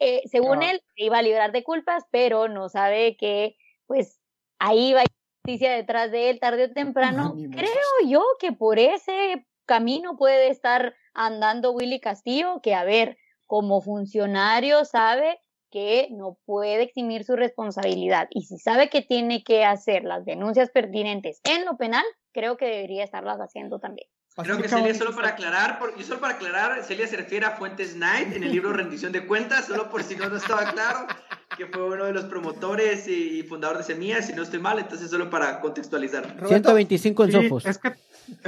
Eh, 0.00 0.22
según 0.30 0.62
él, 0.62 0.80
se 0.94 1.04
iba 1.04 1.18
a 1.18 1.22
librar 1.22 1.50
de 1.50 1.64
culpas, 1.64 2.04
pero 2.10 2.46
no 2.46 2.68
sabe 2.68 3.16
que 3.16 3.56
pues 3.86 4.20
ahí 4.58 4.92
va 4.92 5.02
justicia 5.44 5.72
detrás 5.72 6.12
de 6.12 6.30
él 6.30 6.40
tarde 6.40 6.64
o 6.64 6.72
temprano. 6.72 7.34
Creo 7.50 8.06
yo 8.06 8.22
que 8.38 8.52
por 8.52 8.78
ese 8.78 9.46
camino 9.66 10.16
puede 10.16 10.50
estar 10.50 10.94
andando 11.14 11.72
Willy 11.72 12.00
Castillo, 12.00 12.60
que 12.62 12.74
a 12.74 12.84
ver, 12.84 13.16
como 13.46 13.80
funcionario 13.80 14.84
sabe 14.84 15.40
que 15.70 16.08
no 16.10 16.38
puede 16.44 16.82
eximir 16.82 17.24
su 17.24 17.36
responsabilidad 17.36 18.28
y 18.30 18.42
si 18.42 18.58
sabe 18.58 18.88
que 18.88 19.02
tiene 19.02 19.42
que 19.44 19.64
hacer 19.64 20.04
las 20.04 20.24
denuncias 20.24 20.70
pertinentes 20.70 21.40
en 21.44 21.64
lo 21.64 21.76
penal, 21.76 22.04
creo 22.32 22.56
que 22.56 22.66
debería 22.66 23.04
estarlas 23.04 23.38
haciendo 23.38 23.78
también. 23.78 24.08
Creo 24.42 24.58
que 24.58 24.68
Celia, 24.68 24.94
solo 24.94 25.16
para 25.16 25.30
aclarar, 25.30 25.80
y 25.98 26.04
solo 26.04 26.20
para 26.20 26.34
aclarar, 26.34 26.84
Celia 26.84 27.08
se 27.08 27.16
refiere 27.16 27.44
a 27.44 27.52
Fuentes 27.52 27.94
Knight 27.94 28.36
en 28.36 28.44
el 28.44 28.52
libro 28.52 28.72
Rendición 28.72 29.10
de 29.10 29.26
Cuentas, 29.26 29.66
solo 29.66 29.90
por 29.90 30.04
si 30.04 30.14
no, 30.14 30.28
no 30.28 30.36
estaba 30.36 30.70
claro, 30.72 31.08
que 31.56 31.66
fue 31.66 31.82
uno 31.82 32.04
de 32.04 32.12
los 32.12 32.26
promotores 32.26 33.08
y 33.08 33.42
fundador 33.42 33.78
de 33.78 33.82
Semillas, 33.82 34.26
si 34.26 34.34
no 34.34 34.44
estoy 34.44 34.60
mal, 34.60 34.78
entonces 34.78 35.10
solo 35.10 35.28
para 35.28 35.60
contextualizar. 35.60 36.36
125 36.46 37.24
en 37.24 37.32
Sofos. 37.32 37.66
es 37.66 37.78
que, 37.78 37.94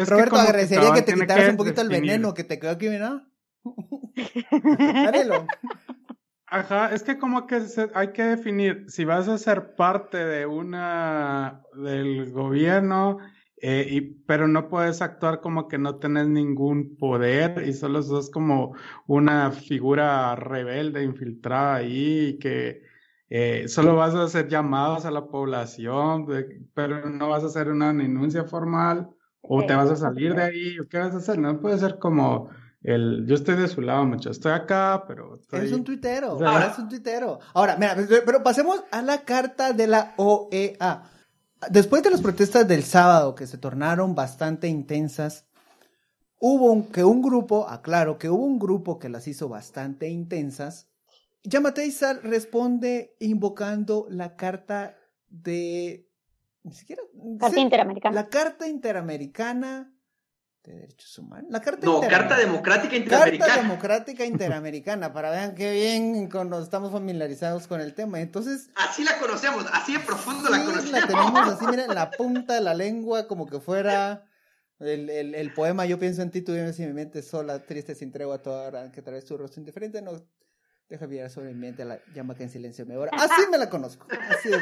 Roberto, 0.05 0.37
agradecería 0.37 0.93
que 0.93 1.03
te 1.03 1.15
quitaras 1.15 1.51
un 1.51 1.57
poquito 1.57 1.81
el 1.81 1.89
veneno 1.89 2.35
que 2.35 2.45
te 2.45 2.61
quedó 2.61 2.71
aquí, 2.71 2.89
¿no? 2.99 3.27
Ajá, 6.53 6.93
es 6.93 7.05
que 7.05 7.17
como 7.17 7.47
que 7.47 7.63
hay 7.95 8.13
que 8.13 8.25
definir 8.25 8.85
si 8.89 9.05
vas 9.05 9.29
a 9.29 9.39
ser 9.39 9.77
parte 9.77 10.19
de 10.19 10.47
una 10.47 11.63
del 11.75 12.33
gobierno 12.33 13.19
eh, 13.63 13.87
y, 13.89 14.01
pero 14.01 14.49
no 14.49 14.69
puedes 14.69 15.01
actuar 15.01 15.41
como 15.41 15.69
que 15.69 15.79
no 15.79 15.99
tenés 16.01 16.27
ningún 16.27 16.97
poder 16.97 17.63
y 17.69 17.73
solo 17.73 18.03
sos 18.03 18.31
como 18.31 18.75
una 19.07 19.53
figura 19.53 20.35
rebelde, 20.35 21.05
infiltrada 21.05 21.77
ahí, 21.77 22.37
que 22.41 22.83
eh, 23.29 23.69
solo 23.69 23.95
vas 23.95 24.17
a 24.17 24.25
hacer 24.25 24.49
llamados 24.49 25.05
a 25.05 25.13
la 25.13 25.27
población, 25.29 26.27
pero 26.75 27.09
no 27.11 27.29
vas 27.29 27.45
a 27.45 27.47
hacer 27.47 27.69
una 27.69 27.93
denuncia 27.93 28.43
formal 28.45 29.09
o 29.41 29.65
te 29.67 29.75
vas 29.75 29.91
a 29.91 29.97
salir 29.97 30.35
de 30.35 30.43
ahí, 30.43 30.77
qué 30.91 30.99
vas 30.99 31.15
a 31.15 31.19
hacer, 31.19 31.39
no 31.39 31.61
puede 31.61 31.79
ser 31.79 31.99
como 32.01 32.51
el, 32.83 33.27
yo 33.27 33.35
estoy 33.35 33.57
de 33.57 33.69
su 33.69 33.83
lado 33.83 34.07
mucho, 34.07 34.31
estoy 34.31 34.53
acá, 34.53 35.05
pero... 35.07 35.39
Es 35.53 35.73
un 35.73 35.85
tuitero, 35.85 36.33
ahora 36.33 36.71
es 36.73 36.79
un 36.79 36.89
tuitero. 36.89 37.39
Ahora, 37.53 37.77
mira, 37.77 37.95
pero 38.25 38.43
pasemos 38.43 38.83
a 38.91 39.03
la 39.03 39.23
carta 39.25 39.73
de 39.73 39.87
la 39.87 40.15
OEA. 40.17 41.03
Después 41.71 42.03
de 42.03 42.11
las 42.11 42.23
protestas 42.23 42.67
del 42.67 42.85
sábado 42.85 43.35
que 43.35 43.47
se 43.47 43.59
tornaron 43.59 44.15
bastante 44.15 44.67
intensas, 44.67 45.47
hubo 46.39 46.73
un, 46.73 46.85
que 46.85 47.05
un 47.05 47.21
grupo, 47.21 47.69
aclaro, 47.69 48.17
que 48.19 48.31
hubo 48.31 48.45
un 48.45 48.59
grupo 48.59 48.99
que 48.99 49.11
las 49.11 49.29
hizo 49.29 49.49
bastante 49.49 50.09
intensas. 50.09 50.89
Yamateisa 51.43 52.15
responde 52.15 53.15
invocando 53.21 54.07
la 54.09 54.37
carta 54.37 54.97
de... 55.29 56.09
Ni 56.63 56.73
siquiera... 56.73 57.03
Carta 57.39 57.61
Interamericana. 57.61 58.15
La 58.15 58.29
Carta 58.29 58.67
Interamericana 58.67 59.93
de 60.65 60.75
Derechos 60.75 61.19
Humanos. 61.19 61.51
La 61.51 61.61
Carta 61.61 61.87
No, 61.87 62.01
Carta 62.01 62.37
Democrática 62.37 62.97
Interamericana. 62.97 63.47
Carta 63.47 63.63
Democrática 63.63 64.25
Interamericana, 64.27 65.13
para 65.13 65.31
vean 65.31 65.55
qué 65.55 65.73
bien 65.73 66.29
cuando 66.29 66.63
estamos 66.63 66.93
familiarizados 66.93 67.67
con 67.67 67.81
el 67.81 67.95
tema. 67.95 68.21
Entonces. 68.21 68.71
Así 68.75 69.05
la 69.05 69.19
conocemos, 69.19 69.67
así 69.73 69.95
de 69.95 70.01
profundo 70.01 70.51
la 70.51 70.65
conocemos. 70.65 71.01
La 71.01 71.07
tenemos 71.07 71.49
así, 71.49 71.67
mira, 71.67 71.85
en 71.85 71.95
la 71.95 72.11
punta 72.19 72.55
de 72.55 72.61
la 72.61 72.75
lengua, 72.75 73.27
como 73.27 73.47
que 73.47 73.61
fuera. 73.61 74.25
El, 74.79 75.11
el, 75.11 75.35
el 75.35 75.53
poema 75.53 75.85
Yo 75.85 75.99
pienso 75.99 76.23
en 76.23 76.31
ti, 76.31 76.41
tú 76.41 76.53
vives 76.53 76.81
en 76.81 76.87
mi 76.87 76.95
mente 76.95 77.21
sola, 77.21 77.59
triste, 77.67 77.95
sin 77.95 78.13
tregua, 78.13 78.41
toda 78.41 78.67
hora 78.67 78.91
que 78.91 79.03
traes 79.03 79.27
tu 79.27 79.37
rostro 79.37 79.61
indiferente, 79.61 80.01
no 80.01 80.13
deja 80.91 81.07
vivir 81.07 81.31
sobre 81.31 81.49
mi 81.49 81.61
mente 81.61 81.85
la 81.85 82.01
llama 82.15 82.35
que 82.35 82.43
en 82.43 82.51
silencio 82.51 82.85
me 82.85 82.97
ora. 82.97 83.11
Así 83.15 83.43
me 83.51 83.59
la 83.59 83.71
conozco. 83.71 84.07
Así 84.29 84.49
de, 84.49 84.59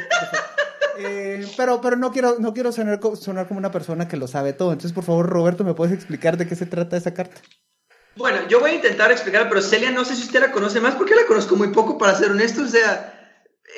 eh, 0.98 1.46
pero, 1.56 1.80
pero 1.80 1.96
no 1.96 2.10
quiero, 2.10 2.36
no 2.38 2.52
quiero 2.52 2.72
sonar, 2.72 3.00
sonar 3.16 3.46
como 3.46 3.58
una 3.58 3.70
persona 3.70 4.08
que 4.08 4.16
lo 4.16 4.26
sabe 4.26 4.52
todo. 4.52 4.72
Entonces, 4.72 4.92
por 4.92 5.04
favor, 5.04 5.26
Roberto, 5.26 5.64
¿me 5.64 5.74
puedes 5.74 5.94
explicar 5.94 6.36
de 6.36 6.46
qué 6.46 6.56
se 6.56 6.66
trata 6.66 6.96
esa 6.96 7.14
carta? 7.14 7.40
Bueno, 8.16 8.38
yo 8.48 8.58
voy 8.58 8.72
a 8.72 8.74
intentar 8.74 9.12
explicar, 9.12 9.48
pero 9.48 9.62
Celia, 9.62 9.92
no 9.92 10.04
sé 10.04 10.16
si 10.16 10.22
usted 10.22 10.40
la 10.40 10.50
conoce 10.50 10.80
más, 10.80 10.96
porque 10.96 11.14
la 11.14 11.24
conozco 11.24 11.54
muy 11.54 11.68
poco, 11.68 11.96
para 11.96 12.16
ser 12.16 12.32
honesto. 12.32 12.62
O 12.62 12.66
sea, 12.66 13.14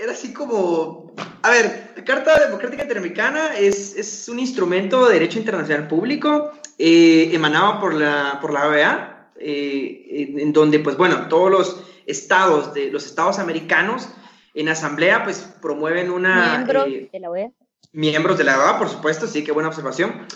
era 0.03 0.12
así 0.12 0.33
como. 0.33 1.15
A 1.43 1.50
ver, 1.50 1.93
la 1.97 2.05
Carta 2.05 2.47
Democrática 2.47 2.83
Interamericana 2.83 3.57
es, 3.59 3.95
es 3.97 4.29
un 4.29 4.39
instrumento 4.39 5.07
de 5.07 5.15
derecho 5.15 5.39
internacional 5.39 5.89
público 5.89 6.53
eh, 6.79 7.31
emanado 7.33 7.81
por 7.81 7.95
la, 7.95 8.39
por 8.41 8.53
la 8.53 8.69
OEA, 8.69 9.31
eh, 9.39 10.35
en 10.39 10.53
donde, 10.53 10.79
pues 10.79 10.97
bueno, 10.97 11.29
todos 11.29 11.50
los 11.50 11.83
estados 12.07 12.73
de 12.73 12.91
los 12.91 13.05
estados 13.05 13.39
americanos 13.39 14.09
en 14.54 14.69
asamblea, 14.69 15.25
pues 15.25 15.38
promueven 15.61 16.11
una... 16.11 16.57
Miembros 16.57 16.87
eh, 16.88 17.09
de 17.12 17.21
la 17.21 17.30
OEA. 17.30 17.50
Miembros 17.92 18.38
de 18.38 18.45
la 18.45 18.59
OEA, 18.59 18.78
por 18.78 18.88
supuesto, 18.88 19.26
sí, 19.26 19.45
qué 19.45 19.52
buena 19.52 19.69
observación. 19.69 20.26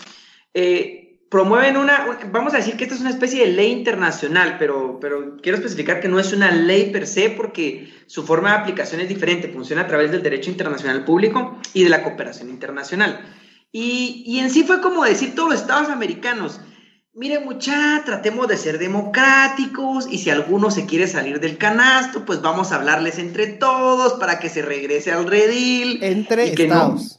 Eh, 0.53 1.05
promueven 1.29 1.77
una, 1.77 2.19
vamos 2.31 2.53
a 2.53 2.57
decir 2.57 2.77
que 2.77 2.83
esto 2.85 2.95
es 2.95 3.01
una 3.01 3.09
especie 3.09 3.45
de 3.45 3.51
ley 3.51 3.71
internacional, 3.71 4.57
pero, 4.57 4.99
pero 4.99 5.37
quiero 5.41 5.57
especificar 5.57 5.99
que 5.99 6.07
no 6.07 6.19
es 6.19 6.31
una 6.33 6.51
ley 6.51 6.91
per 6.91 7.07
se 7.07 7.29
porque 7.29 7.93
su 8.05 8.25
forma 8.25 8.51
de 8.51 8.57
aplicación 8.57 9.01
es 9.01 9.09
diferente, 9.09 9.49
funciona 9.49 9.81
a 9.83 9.87
través 9.87 10.11
del 10.11 10.23
derecho 10.23 10.49
internacional 10.49 11.03
público 11.03 11.59
y 11.73 11.83
de 11.83 11.89
la 11.89 12.03
cooperación 12.03 12.49
internacional. 12.49 13.19
Y, 13.71 14.23
y 14.25 14.39
en 14.39 14.49
sí 14.49 14.63
fue 14.63 14.79
como 14.79 15.03
decir 15.03 15.35
todos 15.35 15.49
los 15.49 15.61
estados 15.61 15.89
americanos, 15.89 16.61
mire 17.15 17.39
mucha, 17.39 18.03
tratemos 18.05 18.47
de 18.47 18.57
ser 18.57 18.77
democráticos 18.77 20.07
y 20.09 20.19
si 20.19 20.29
alguno 20.29 20.69
se 20.69 20.85
quiere 20.85 21.07
salir 21.07 21.39
del 21.39 21.57
canasto, 21.57 22.25
pues 22.25 22.41
vamos 22.41 22.71
a 22.71 22.75
hablarles 22.75 23.17
entre 23.17 23.47
todos 23.47 24.13
para 24.13 24.39
que 24.39 24.49
se 24.49 24.61
regrese 24.61 25.11
al 25.11 25.25
redil. 25.25 26.03
Entre 26.03 26.51
estados. 26.51 27.17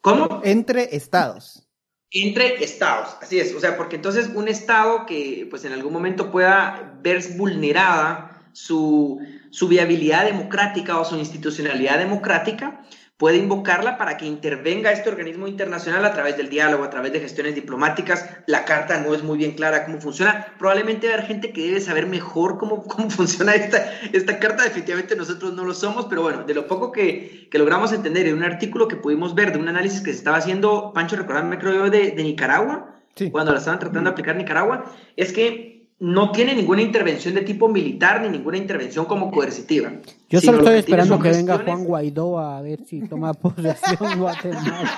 ¿Cómo? 0.00 0.40
Entre 0.44 0.94
estados. 0.96 1.66
Entre 2.10 2.62
estados, 2.62 3.16
así 3.22 3.38
es. 3.38 3.54
O 3.54 3.60
sea, 3.60 3.76
porque 3.76 3.96
entonces 3.96 4.28
un 4.34 4.48
estado 4.48 5.06
que 5.06 5.46
pues 5.48 5.64
en 5.64 5.72
algún 5.72 5.92
momento 5.92 6.30
pueda 6.30 6.98
ver 7.02 7.22
vulnerada 7.36 8.42
su, 8.52 9.18
su 9.50 9.68
viabilidad 9.68 10.26
democrática 10.26 10.98
o 10.98 11.04
su 11.04 11.16
institucionalidad 11.16 11.98
democrática, 11.98 12.84
puede 13.22 13.36
invocarla 13.36 13.98
para 13.98 14.16
que 14.16 14.26
intervenga 14.26 14.90
este 14.90 15.08
organismo 15.08 15.46
internacional 15.46 16.04
a 16.04 16.12
través 16.12 16.36
del 16.36 16.48
diálogo, 16.48 16.82
a 16.82 16.90
través 16.90 17.12
de 17.12 17.20
gestiones 17.20 17.54
diplomáticas. 17.54 18.28
La 18.48 18.64
carta 18.64 18.98
no 18.98 19.14
es 19.14 19.22
muy 19.22 19.38
bien 19.38 19.52
clara 19.52 19.84
cómo 19.84 20.00
funciona. 20.00 20.48
Probablemente 20.58 21.06
va 21.06 21.12
a 21.12 21.16
haber 21.18 21.28
gente 21.28 21.52
que 21.52 21.68
debe 21.68 21.80
saber 21.80 22.08
mejor 22.08 22.58
cómo, 22.58 22.82
cómo 22.88 23.08
funciona 23.10 23.54
esta, 23.54 23.92
esta 24.12 24.40
carta. 24.40 24.64
Definitivamente 24.64 25.14
nosotros 25.14 25.54
no 25.54 25.64
lo 25.64 25.72
somos, 25.72 26.06
pero 26.06 26.22
bueno, 26.22 26.42
de 26.42 26.52
lo 26.52 26.66
poco 26.66 26.90
que, 26.90 27.46
que 27.48 27.58
logramos 27.58 27.92
entender 27.92 28.26
en 28.26 28.38
un 28.38 28.42
artículo 28.42 28.88
que 28.88 28.96
pudimos 28.96 29.36
ver 29.36 29.52
de 29.52 29.60
un 29.60 29.68
análisis 29.68 30.00
que 30.00 30.10
se 30.10 30.18
estaba 30.18 30.38
haciendo, 30.38 30.90
Pancho, 30.92 31.14
recordadme 31.14 31.60
creo 31.60 31.74
yo, 31.74 31.90
de, 31.90 32.10
de 32.10 32.22
Nicaragua, 32.24 32.92
cuando 33.30 33.52
la 33.52 33.58
estaban 33.58 33.78
tratando 33.78 34.10
de 34.10 34.14
aplicar 34.14 34.34
Nicaragua, 34.34 34.84
es 35.16 35.32
que 35.32 35.71
no 36.02 36.32
tiene 36.32 36.56
ninguna 36.56 36.82
intervención 36.82 37.32
de 37.32 37.42
tipo 37.42 37.68
militar 37.68 38.20
ni 38.22 38.28
ninguna 38.28 38.56
intervención 38.56 39.04
como 39.04 39.30
coercitiva. 39.30 39.92
Yo 40.28 40.40
solo 40.40 40.58
estoy 40.58 40.80
esperando 40.80 41.16
que 41.20 41.30
venga 41.30 41.58
Juan 41.58 41.84
Guaidó 41.84 42.40
a 42.40 42.60
ver 42.60 42.84
si 42.84 43.06
toma 43.06 43.32
posesión 43.40 44.18
Guatemala. 44.18 44.90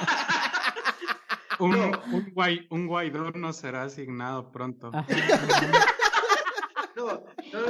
un, 1.58 1.94
un, 2.70 2.86
Guaidó 2.86 3.32
no 3.32 3.52
será 3.52 3.82
asignado 3.82 4.50
pronto. 4.50 4.90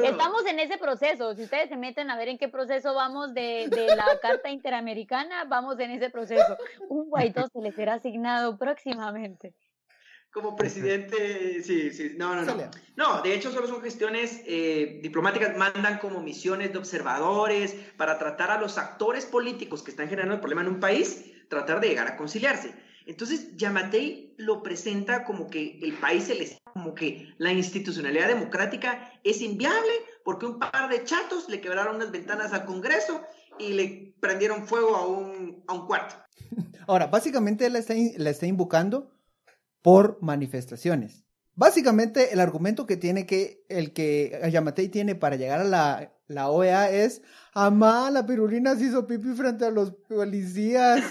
Estamos 0.04 0.46
en 0.46 0.60
ese 0.60 0.78
proceso. 0.78 1.34
Si 1.34 1.42
ustedes 1.42 1.70
se 1.70 1.76
meten 1.76 2.10
a 2.10 2.16
ver 2.16 2.28
en 2.28 2.38
qué 2.38 2.48
proceso 2.48 2.94
vamos 2.94 3.34
de, 3.34 3.66
de 3.68 3.96
la 3.96 4.16
Carta 4.22 4.48
Interamericana, 4.48 5.42
vamos 5.48 5.80
en 5.80 5.90
ese 5.90 6.08
proceso. 6.08 6.56
Un 6.88 7.10
Guaidó 7.10 7.48
se 7.52 7.60
le 7.60 7.72
será 7.72 7.94
asignado 7.94 8.56
próximamente 8.56 9.54
como 10.34 10.56
presidente, 10.56 11.62
sí, 11.62 11.92
sí, 11.92 12.14
no, 12.16 12.34
no, 12.34 12.44
no. 12.44 12.70
No, 12.96 13.22
de 13.22 13.34
hecho 13.34 13.52
solo 13.52 13.68
son 13.68 13.80
gestiones 13.80 14.42
eh, 14.46 14.98
diplomáticas, 15.00 15.56
mandan 15.56 15.98
como 15.98 16.20
misiones 16.20 16.72
de 16.72 16.78
observadores 16.78 17.76
para 17.96 18.18
tratar 18.18 18.50
a 18.50 18.60
los 18.60 18.76
actores 18.76 19.26
políticos 19.26 19.84
que 19.84 19.92
están 19.92 20.08
generando 20.08 20.34
el 20.34 20.40
problema 20.40 20.62
en 20.62 20.68
un 20.68 20.80
país, 20.80 21.24
tratar 21.48 21.80
de 21.80 21.88
llegar 21.88 22.08
a 22.08 22.16
conciliarse. 22.16 22.74
Entonces, 23.06 23.56
Yamatei 23.56 24.34
lo 24.36 24.60
presenta 24.64 25.24
como 25.24 25.48
que 25.48 25.78
el 25.80 25.92
país 25.92 26.24
se 26.24 26.34
les, 26.34 26.58
como 26.64 26.96
que 26.96 27.32
la 27.38 27.52
institucionalidad 27.52 28.26
democrática 28.26 29.12
es 29.22 29.40
inviable 29.40 29.92
porque 30.24 30.46
un 30.46 30.58
par 30.58 30.88
de 30.88 31.04
chatos 31.04 31.48
le 31.48 31.60
quebraron 31.60 31.96
unas 31.96 32.10
ventanas 32.10 32.52
al 32.52 32.64
Congreso 32.64 33.22
y 33.60 33.74
le 33.74 34.14
prendieron 34.18 34.66
fuego 34.66 34.96
a 34.96 35.06
un, 35.06 35.62
a 35.68 35.74
un 35.74 35.86
cuarto. 35.86 36.16
Ahora, 36.88 37.06
básicamente 37.06 37.70
la 37.70 37.78
está, 37.78 37.94
la 38.16 38.30
está 38.30 38.46
invocando 38.46 39.13
por 39.84 40.16
manifestaciones. 40.22 41.26
Básicamente 41.52 42.32
el 42.32 42.40
argumento 42.40 42.86
que 42.86 42.96
tiene 42.96 43.26
que 43.26 43.66
el 43.68 43.92
que 43.92 44.40
Yamatei 44.50 44.88
tiene 44.88 45.14
para 45.14 45.36
llegar 45.36 45.60
a 45.60 45.64
la, 45.64 46.10
la 46.26 46.48
OEA 46.48 46.90
es 46.90 47.20
Amá, 47.52 48.10
la 48.10 48.24
pirulina 48.24 48.74
se 48.76 48.86
hizo 48.86 49.06
pipi 49.06 49.34
frente 49.34 49.66
a 49.66 49.70
los 49.70 49.92
policías. 50.08 51.04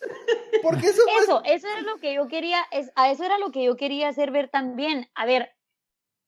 Porque 0.62 0.86
eso, 0.86 1.02
eso, 1.22 1.42
eso 1.44 1.68
era 1.68 1.82
lo 1.82 1.98
que 1.98 2.14
yo 2.14 2.28
quería, 2.28 2.60
es, 2.72 2.90
a 2.96 3.10
eso 3.10 3.24
era 3.24 3.38
lo 3.38 3.50
que 3.50 3.62
yo 3.62 3.76
quería 3.76 4.08
hacer 4.08 4.30
ver 4.30 4.48
también. 4.48 5.08
A 5.14 5.26
ver, 5.26 5.50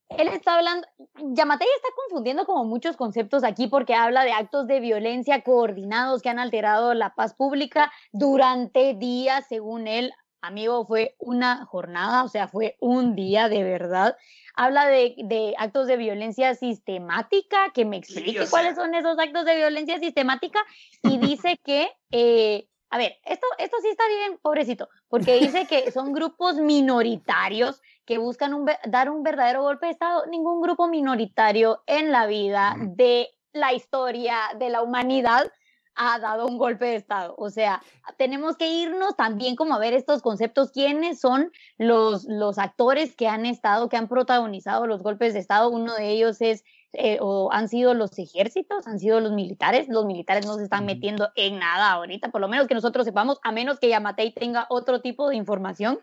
él 0.09 0.27
está 0.27 0.55
hablando, 0.55 0.87
Yamatei 1.15 1.67
está 1.75 1.89
confundiendo 1.95 2.45
como 2.45 2.63
muchos 2.63 2.95
conceptos 2.95 3.43
aquí 3.43 3.67
porque 3.67 3.95
habla 3.95 4.23
de 4.23 4.33
actos 4.33 4.67
de 4.67 4.79
violencia 4.79 5.41
coordinados 5.41 6.21
que 6.21 6.29
han 6.29 6.39
alterado 6.39 6.93
la 6.93 7.15
paz 7.15 7.33
pública 7.33 7.91
durante 8.11 8.93
días, 8.93 9.45
según 9.49 9.87
él, 9.87 10.13
amigo, 10.41 10.85
fue 10.85 11.15
una 11.19 11.65
jornada, 11.65 12.23
o 12.23 12.27
sea, 12.27 12.47
fue 12.47 12.77
un 12.79 13.15
día 13.15 13.49
de 13.49 13.63
verdad. 13.63 14.17
Habla 14.55 14.87
de, 14.87 15.55
actos 15.57 15.87
de 15.87 15.97
violencia 15.97 16.53
sistemática, 16.55 17.71
que 17.73 17.85
me 17.85 17.97
explique 17.97 18.45
cuáles 18.49 18.75
son 18.75 18.93
esos 18.93 19.17
actos 19.17 19.45
de 19.45 19.55
violencia 19.55 19.99
sistemática, 19.99 20.59
y 21.03 21.17
dice 21.17 21.57
que 21.63 21.89
eh, 22.11 22.67
a 22.91 22.97
ver, 22.97 23.17
esto, 23.23 23.45
esto 23.59 23.77
sí 23.81 23.89
está 23.89 24.03
bien, 24.07 24.39
pobrecito, 24.41 24.89
porque 25.09 25.39
dice 25.39 25.67
que 25.67 25.91
son 25.91 26.11
grupos 26.11 26.55
minoritarios 26.55 27.81
que 28.05 28.17
buscan 28.17 28.65
dar 28.85 29.11
un 29.11 29.21
verdadero 29.21 29.61
golpe 29.61 29.85
de 29.85 29.91
Estado. 29.91 30.25
Ningún 30.25 30.59
grupo 30.61 30.87
minoritario 30.87 31.83
en 31.85 32.11
la 32.11 32.25
vida 32.25 32.75
de 32.79 33.29
la 33.53 33.73
historia 33.73 34.37
de 34.57 34.69
la 34.69 34.81
humanidad 34.81 35.51
ha 35.99 36.17
dado 36.17 36.47
un 36.47 36.57
golpe 36.57 36.85
de 36.85 36.95
Estado. 36.95 37.35
O 37.37 37.49
sea, 37.49 37.83
tenemos 38.17 38.55
que 38.55 38.71
irnos 38.71 39.17
también 39.17 39.57
como 39.57 39.75
a 39.75 39.79
ver 39.79 39.93
estos 39.93 40.21
conceptos, 40.21 40.71
quiénes 40.71 41.19
son 41.19 41.51
los, 41.77 42.23
los 42.23 42.57
actores 42.57 43.15
que 43.15 43.27
han 43.27 43.45
estado, 43.45 43.89
que 43.89 43.97
han 43.97 44.07
protagonizado 44.07 44.87
los 44.87 45.03
golpes 45.03 45.33
de 45.33 45.39
Estado. 45.39 45.69
Uno 45.69 45.93
de 45.95 46.09
ellos 46.09 46.41
es 46.41 46.63
eh, 46.93 47.17
o 47.21 47.51
han 47.51 47.67
sido 47.67 47.93
los 47.93 48.17
ejércitos, 48.17 48.87
han 48.87 48.97
sido 48.97 49.19
los 49.19 49.33
militares. 49.33 49.89
Los 49.89 50.05
militares 50.05 50.45
no 50.45 50.55
se 50.55 50.63
están 50.63 50.85
metiendo 50.85 51.29
en 51.35 51.59
nada 51.59 51.91
ahorita, 51.91 52.29
por 52.29 52.39
lo 52.39 52.47
menos 52.47 52.67
que 52.67 52.75
nosotros 52.75 53.05
sepamos, 53.05 53.37
a 53.43 53.51
menos 53.51 53.77
que 53.79 53.89
Yamatei 53.89 54.31
tenga 54.31 54.67
otro 54.69 55.01
tipo 55.01 55.29
de 55.29 55.35
información. 55.35 55.99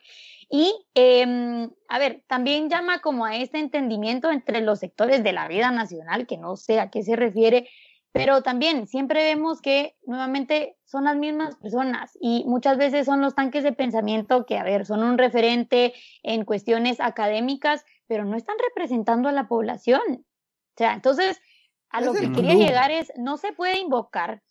Y, 0.48 0.72
em, 0.94 1.70
a 1.88 1.98
ver, 1.98 2.22
también 2.28 2.68
llama 2.68 3.00
como 3.00 3.24
a 3.24 3.34
este 3.34 3.58
entendimiento 3.58 4.30
entre 4.30 4.60
los 4.60 4.78
sectores 4.78 5.24
de 5.24 5.32
la 5.32 5.48
vida 5.48 5.72
nacional, 5.72 6.26
que 6.26 6.36
no 6.36 6.56
sé 6.56 6.78
a 6.78 6.90
qué 6.90 7.02
se 7.02 7.16
refiere, 7.16 7.68
pero 8.16 8.42
también 8.42 8.86
siempre 8.86 9.22
vemos 9.22 9.60
que 9.60 9.96
nuevamente 10.06 10.76
son 10.84 11.04
las 11.04 11.16
mismas 11.16 11.56
personas 11.56 12.16
y 12.20 12.44
muchas 12.46 12.78
veces 12.78 13.06
son 13.06 13.20
los 13.20 13.34
tanques 13.34 13.62
de 13.62 13.72
pensamiento 13.72 14.46
que, 14.46 14.58
a 14.58 14.64
ver, 14.64 14.86
son 14.86 15.02
un 15.02 15.18
referente 15.18 15.94
en 16.22 16.44
cuestiones 16.44 17.00
académicas, 17.00 17.84
pero 18.06 18.24
no 18.24 18.36
están 18.36 18.56
representando 18.68 19.28
a 19.28 19.32
la 19.32 19.48
población. 19.48 20.00
O 20.10 20.76
sea, 20.76 20.94
entonces, 20.94 21.40
a 21.90 22.00
lo 22.00 22.12
que 22.12 22.32
quería 22.32 22.54
llegar 22.54 22.90
es, 22.90 23.12
no 23.16 23.36
se 23.36 23.52
puede 23.52 23.78
invocar 23.78 24.42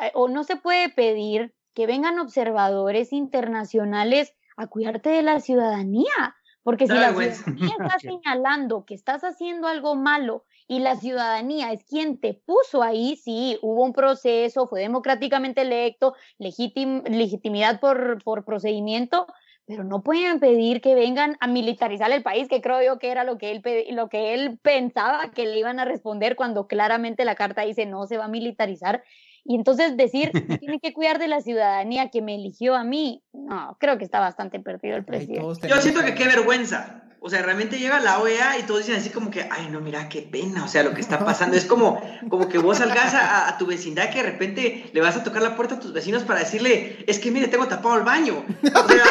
eh, 0.00 0.10
o 0.14 0.28
no 0.28 0.44
se 0.44 0.56
puede 0.56 0.88
pedir 0.88 1.54
que 1.74 1.86
vengan 1.86 2.18
observadores 2.18 3.12
internacionales 3.12 4.34
a 4.56 4.66
cuidarte 4.66 5.10
de 5.10 5.22
la 5.22 5.40
ciudadanía, 5.40 6.36
porque 6.62 6.86
si 6.86 6.94
la 6.94 7.12
ciudadanía 7.12 7.74
está 7.78 7.98
señalando 8.00 8.84
que 8.84 8.94
estás 8.94 9.22
haciendo 9.22 9.68
algo 9.68 9.94
malo 9.94 10.44
y 10.70 10.78
la 10.78 10.94
ciudadanía 10.94 11.72
es 11.72 11.82
quien 11.82 12.20
te 12.20 12.32
puso 12.32 12.80
ahí, 12.80 13.16
sí, 13.16 13.58
hubo 13.60 13.82
un 13.82 13.92
proceso, 13.92 14.68
fue 14.68 14.82
democráticamente 14.82 15.62
electo, 15.62 16.14
legitimidad 16.38 17.80
por, 17.80 18.22
por 18.22 18.44
procedimiento, 18.44 19.26
pero 19.66 19.82
no 19.82 20.04
pueden 20.04 20.38
pedir 20.38 20.80
que 20.80 20.94
vengan 20.94 21.36
a 21.40 21.48
militarizar 21.48 22.12
el 22.12 22.22
país, 22.22 22.46
que 22.46 22.60
creo 22.60 22.84
yo 22.84 23.00
que 23.00 23.10
era 23.10 23.24
lo 23.24 23.36
que 23.36 23.50
él, 23.50 23.62
lo 23.96 24.08
que 24.08 24.32
él 24.32 24.60
pensaba 24.62 25.32
que 25.32 25.44
le 25.44 25.58
iban 25.58 25.80
a 25.80 25.84
responder 25.84 26.36
cuando 26.36 26.68
claramente 26.68 27.24
la 27.24 27.34
carta 27.34 27.62
dice 27.62 27.84
no 27.84 28.06
se 28.06 28.16
va 28.16 28.26
a 28.26 28.28
militarizar. 28.28 29.02
Y 29.44 29.56
entonces 29.56 29.96
decir, 29.96 30.30
tiene 30.60 30.78
que 30.78 30.92
cuidar 30.92 31.18
de 31.18 31.26
la 31.26 31.40
ciudadanía 31.40 32.10
que 32.10 32.22
me 32.22 32.36
eligió 32.36 32.76
a 32.76 32.84
mí, 32.84 33.24
no, 33.32 33.76
creo 33.80 33.98
que 33.98 34.04
está 34.04 34.20
bastante 34.20 34.60
perdido 34.60 34.96
el 34.96 35.04
presidente. 35.04 35.68
Yo 35.68 35.76
siento 35.78 36.04
que 36.04 36.14
qué 36.14 36.28
vergüenza. 36.28 37.09
O 37.22 37.28
sea, 37.28 37.42
realmente 37.42 37.78
llega 37.78 38.00
la 38.00 38.18
OEA 38.18 38.58
y 38.58 38.62
todos 38.62 38.80
dicen 38.80 38.96
así 38.96 39.10
como 39.10 39.30
que, 39.30 39.46
ay, 39.50 39.68
no, 39.70 39.80
mira, 39.82 40.08
qué 40.08 40.22
pena, 40.22 40.64
o 40.64 40.68
sea, 40.68 40.82
lo 40.82 40.94
que 40.94 41.02
está 41.02 41.22
pasando. 41.22 41.54
Es 41.54 41.66
como, 41.66 42.02
como 42.30 42.48
que 42.48 42.56
vos 42.56 42.78
salgas 42.78 43.12
a, 43.12 43.46
a, 43.46 43.58
tu 43.58 43.66
vecindad 43.66 44.08
que 44.08 44.22
de 44.22 44.30
repente 44.30 44.90
le 44.94 45.00
vas 45.02 45.16
a 45.16 45.22
tocar 45.22 45.42
la 45.42 45.54
puerta 45.54 45.74
a 45.74 45.80
tus 45.80 45.92
vecinos 45.92 46.22
para 46.22 46.40
decirle, 46.40 47.04
es 47.06 47.18
que 47.18 47.30
mire, 47.30 47.48
tengo 47.48 47.68
tapado 47.68 47.96
el 47.96 48.04
baño. 48.04 48.42
O 48.74 48.88
sea, 48.88 49.04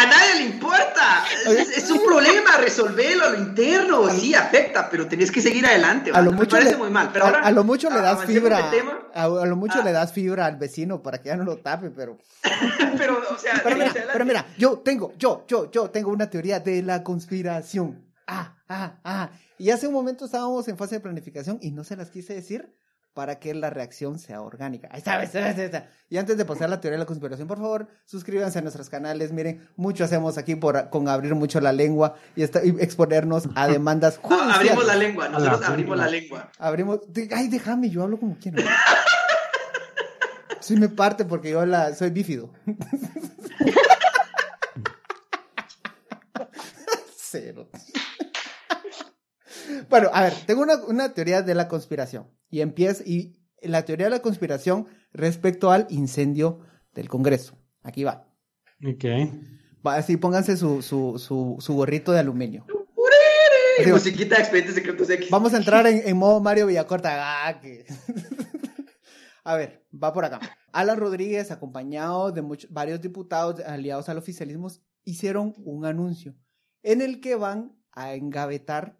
a 0.00 0.06
nadie 0.06 0.34
le 0.36 0.44
importa. 0.54 1.24
Es, 1.46 1.90
un 1.90 2.02
problema, 2.04 2.56
resolverlo 2.56 3.24
a 3.24 3.30
lo 3.30 3.38
interno. 3.38 4.08
Sí, 4.10 4.34
afecta, 4.34 4.88
pero 4.88 5.06
tenés 5.06 5.30
que 5.30 5.42
seguir 5.42 5.66
adelante. 5.66 6.10
A 6.14 6.22
lo 6.22 6.32
mucho 6.32 6.56
me 6.56 6.62
parece 6.62 6.76
muy 6.76 6.90
mal. 6.90 7.10
Pero 7.12 7.26
ahora, 7.26 7.40
a, 7.40 7.50
lo 7.50 7.64
mucho 7.64 7.90
le 7.90 8.00
das 8.00 8.24
fibra. 8.24 8.70
a, 9.14 9.28
lo 9.28 9.56
mucho 9.56 9.82
le 9.82 9.92
das 9.92 10.12
fibra 10.12 10.46
al 10.46 10.56
vecino 10.56 11.02
para 11.02 11.18
que 11.18 11.28
ya 11.28 11.36
no 11.36 11.44
lo 11.44 11.58
tape, 11.58 11.90
pero. 11.90 12.18
pero, 12.96 13.22
o 13.30 13.38
sea, 13.38 13.60
pero 13.62 14.24
mira, 14.24 14.46
yo 14.56 14.78
tengo, 14.78 15.12
yo, 15.18 15.44
yo, 15.46 15.70
yo 15.70 15.90
tengo 15.90 16.10
una 16.10 16.30
teoría 16.30 16.60
de 16.60 16.82
la 16.82 17.02
conspiración. 17.02 18.06
Ah, 18.26 18.56
ah, 18.68 18.94
ah. 19.04 19.30
Y 19.58 19.70
hace 19.70 19.86
un 19.86 19.92
momento 19.92 20.24
estábamos 20.24 20.66
en 20.68 20.78
fase 20.78 20.94
de 20.96 21.00
planificación 21.00 21.58
y 21.60 21.70
no 21.72 21.84
se 21.84 21.96
las 21.96 22.10
quise 22.10 22.34
decir 22.34 22.74
para 23.14 23.38
que 23.38 23.54
la 23.54 23.70
reacción 23.70 24.18
sea 24.18 24.40
orgánica. 24.40 24.88
Ahí 24.92 24.98
está, 24.98 25.18
ahí 25.18 25.26
está, 25.26 25.88
Y 26.08 26.16
antes 26.16 26.36
de 26.36 26.44
pasar 26.44 26.64
a 26.64 26.68
la 26.68 26.80
teoría 26.80 26.96
de 26.96 27.00
la 27.00 27.06
conspiración, 27.06 27.48
por 27.48 27.58
favor, 27.58 27.88
suscríbanse 28.04 28.58
a 28.58 28.62
nuestros 28.62 28.88
canales. 28.88 29.32
Miren, 29.32 29.68
mucho 29.76 30.04
hacemos 30.04 30.38
aquí 30.38 30.54
por, 30.54 30.90
con 30.90 31.08
abrir 31.08 31.34
mucho 31.34 31.60
la 31.60 31.72
lengua 31.72 32.14
y, 32.36 32.42
exponernos 32.44 33.48
a 33.54 33.66
demandas 33.66 34.20
ah, 34.24 34.52
abrimos 34.54 34.86
la 34.86 34.96
lengua, 34.96 35.28
nosotros 35.28 35.62
abrimos 35.62 35.98
la 35.98 36.08
lengua. 36.08 36.50
Abrimos, 36.58 37.00
ay, 37.32 37.48
déjame, 37.48 37.90
yo 37.90 38.02
hablo 38.02 38.18
como 38.18 38.36
quiero. 38.38 38.62
sí 40.60 40.76
me 40.76 40.88
parte 40.88 41.24
porque 41.24 41.50
yo 41.50 41.66
la, 41.66 41.94
soy 41.94 42.10
bífido. 42.10 42.50
Cero. 47.16 47.68
Bueno, 49.90 50.08
a 50.12 50.22
ver, 50.22 50.32
tengo 50.46 50.62
una, 50.62 50.76
una 50.84 51.12
teoría 51.12 51.42
de 51.42 51.54
la 51.54 51.66
conspiración. 51.66 52.30
Y 52.48 52.60
empieza, 52.60 53.02
y 53.04 53.40
la 53.60 53.84
teoría 53.84 54.06
de 54.06 54.10
la 54.10 54.22
conspiración 54.22 54.86
respecto 55.12 55.72
al 55.72 55.86
incendio 55.90 56.60
del 56.94 57.08
Congreso. 57.08 57.58
Aquí 57.82 58.04
va. 58.04 58.26
Ok. 58.86 59.04
Va, 59.84 59.96
así 59.96 60.16
pónganse 60.16 60.56
su, 60.56 60.80
su, 60.82 61.18
su, 61.18 61.56
su 61.58 61.74
gorrito 61.74 62.12
de 62.12 62.20
aluminio. 62.20 62.66
Musiquita 63.86 64.36
de 64.36 64.42
Expedientes 64.42 64.74
Secretos 64.74 65.10
X. 65.10 65.28
Vamos 65.30 65.54
a 65.54 65.56
entrar 65.56 65.86
en, 65.86 66.06
en 66.06 66.16
modo 66.16 66.40
Mario 66.40 66.66
Villacorta. 66.66 67.48
Ah, 67.48 67.60
a 69.44 69.56
ver, 69.56 69.86
va 69.92 70.12
por 70.12 70.24
acá. 70.24 70.38
Alan 70.70 70.98
Rodríguez, 70.98 71.50
acompañado 71.50 72.30
de 72.30 72.42
muchos, 72.42 72.70
varios 72.70 73.00
diputados 73.00 73.60
aliados 73.60 74.08
al 74.08 74.18
oficialismo, 74.18 74.70
hicieron 75.04 75.54
un 75.64 75.86
anuncio 75.86 76.36
en 76.82 77.00
el 77.00 77.20
que 77.20 77.34
van 77.34 77.76
a 77.92 78.14
engavetar 78.14 78.99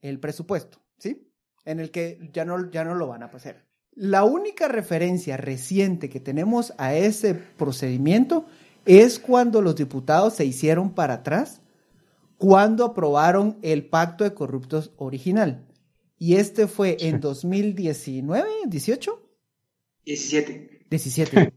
el 0.00 0.20
presupuesto, 0.20 0.78
¿sí? 0.98 1.30
En 1.64 1.80
el 1.80 1.90
que 1.90 2.30
ya 2.32 2.44
no, 2.44 2.70
ya 2.70 2.84
no 2.84 2.94
lo 2.94 3.08
van 3.08 3.22
a 3.22 3.26
hacer. 3.26 3.66
La 3.92 4.24
única 4.24 4.68
referencia 4.68 5.36
reciente 5.36 6.10
que 6.10 6.20
tenemos 6.20 6.74
a 6.76 6.94
ese 6.94 7.34
procedimiento 7.34 8.46
es 8.84 9.18
cuando 9.18 9.62
los 9.62 9.74
diputados 9.74 10.34
se 10.34 10.44
hicieron 10.44 10.94
para 10.94 11.14
atrás, 11.14 11.60
cuando 12.36 12.84
aprobaron 12.84 13.58
el 13.62 13.86
pacto 13.86 14.24
de 14.24 14.34
corruptos 14.34 14.92
original. 14.96 15.66
Y 16.18 16.36
este 16.36 16.66
fue 16.66 16.96
en 17.00 17.20
2019, 17.20 18.48
18? 18.66 19.30
17. 20.04 20.86
17. 20.88 21.52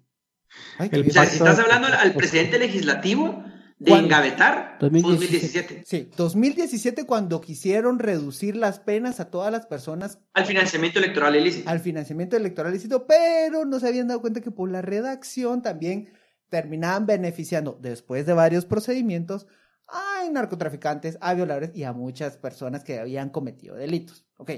o 0.80 1.12
sea, 1.12 1.26
si 1.26 1.38
estás 1.38 1.60
hablando 1.60 1.88
al 1.88 2.14
presidente 2.14 2.58
legislativo, 2.58 3.44
de 3.80 3.94
engavetar 3.94 4.78
2017. 4.82 5.84
Sí, 5.86 6.12
2017 6.18 7.06
cuando 7.06 7.40
quisieron 7.40 7.98
reducir 7.98 8.58
las 8.58 8.80
penas 8.80 9.22
a 9.22 9.32
todas 9.32 9.52
las 9.54 9.66
personas. 9.66 10.20
Al 10.34 10.46
financiamiento 10.46 11.00
electoral 11.00 11.38
ilícito. 11.38 11.70
Al 11.70 11.80
financiamiento 11.80 12.36
electoral 12.36 12.74
ilícito, 12.74 13.08
pero 13.08 13.64
no 13.64 13.80
se 13.80 13.88
habían 13.88 14.10
dado 14.10 14.20
cuenta 14.20 14.42
que 14.42 14.52
por 14.52 14.70
la 14.70 14.82
redacción 14.82 15.62
también 15.62 16.12
terminaban 16.50 17.06
beneficiando, 17.06 17.78
después 17.82 18.26
de 18.26 18.34
varios 18.34 18.66
procedimientos, 18.66 19.48
a 19.88 20.28
narcotraficantes, 20.30 21.18
a 21.22 21.34
violadores 21.34 21.72
y 21.74 21.84
a 21.84 21.94
muchas 21.94 22.36
personas 22.36 22.84
que 22.84 23.00
habían 23.00 23.30
cometido 23.30 23.76
delitos. 23.76 24.26
Ok, 24.38 24.52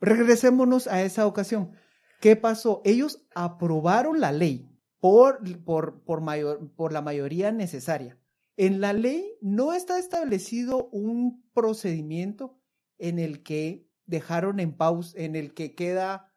regresémonos 0.00 0.86
a 0.86 1.02
esa 1.02 1.26
ocasión. 1.26 1.72
¿Qué 2.20 2.36
pasó? 2.36 2.80
Ellos 2.84 3.26
aprobaron 3.34 4.20
la 4.20 4.30
ley 4.30 4.70
por, 5.00 5.40
por, 5.64 6.04
por, 6.04 6.20
mayor, 6.20 6.72
por 6.76 6.92
la 6.92 7.02
mayoría 7.02 7.50
necesaria 7.50 8.18
en 8.56 8.80
la 8.80 8.92
ley 8.92 9.36
no 9.40 9.72
está 9.72 9.98
establecido 9.98 10.88
un 10.90 11.44
procedimiento 11.52 12.58
en 12.98 13.18
el 13.18 13.42
que 13.42 13.88
dejaron 14.06 14.60
en 14.60 14.72
pausa, 14.72 15.18
en 15.18 15.36
el 15.36 15.52
que 15.54 15.74
queda 15.74 16.32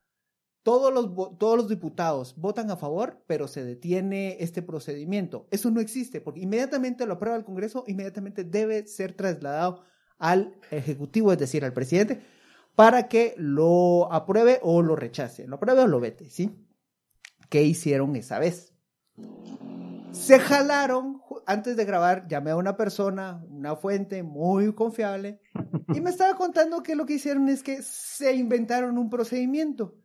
todos 0.64 0.94
los, 0.94 1.38
todos 1.38 1.58
los 1.58 1.70
diputados 1.70 2.36
votan 2.38 2.70
a 2.70 2.78
favor, 2.78 3.24
pero 3.28 3.48
se 3.48 3.64
detiene 3.64 4.38
este 4.40 4.62
procedimiento. 4.62 5.48
Eso 5.52 5.72
no 5.72 5.80
existe, 5.80 6.22
porque 6.22 6.42
inmediatamente 6.42 7.06
lo 7.06 7.14
aprueba 7.14 7.38
el 7.38 7.46
Congreso, 7.46 7.86
inmediatamente 7.88 8.44
debe 8.44 8.86
ser 8.86 9.14
trasladado 9.14 9.84
al 10.18 10.60
Ejecutivo, 10.70 11.32
es 11.32 11.40
decir, 11.40 11.64
al 11.64 11.74
presidente, 11.74 12.22
para 12.76 13.08
que 13.08 13.34
lo 13.38 14.12
apruebe 14.12 14.60
o 14.62 14.82
lo 14.82 14.96
rechace, 14.96 15.48
lo 15.48 15.56
apruebe 15.56 15.82
o 15.82 15.88
lo 15.88 16.00
vete, 16.00 16.30
¿sí? 16.30 16.68
¿Qué 17.50 17.64
hicieron 17.64 18.16
esa 18.16 18.38
vez? 18.38 18.74
Se 20.12 20.40
jalaron, 20.40 21.22
antes 21.50 21.76
de 21.76 21.86
grabar, 21.86 22.28
llamé 22.28 22.52
a 22.52 22.56
una 22.56 22.78
persona, 22.78 23.44
una 23.50 23.76
fuente 23.76 24.22
muy 24.22 24.74
confiable, 24.74 25.40
y 25.94 26.00
me 26.00 26.12
estaba 26.12 26.36
contando 26.36 26.84
que 26.84 26.96
lo 26.96 27.06
que 27.06 27.16
hicieron 27.16 27.50
es 27.50 27.64
que 27.64 27.82
se 27.82 28.36
inventaron 28.36 28.98
un 28.98 29.10
procedimiento 29.10 29.96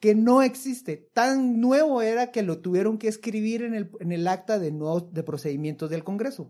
que 0.00 0.16
no 0.16 0.42
existe. 0.42 1.08
Tan 1.14 1.60
nuevo 1.60 2.02
era 2.02 2.32
que 2.32 2.42
lo 2.42 2.58
tuvieron 2.58 2.98
que 2.98 3.06
escribir 3.06 3.62
en 3.62 3.74
el, 3.74 3.90
en 4.00 4.10
el 4.10 4.26
acta 4.26 4.58
de, 4.58 4.72
nuevos, 4.72 5.14
de 5.14 5.22
procedimientos 5.22 5.90
del 5.90 6.02
Congreso. 6.02 6.48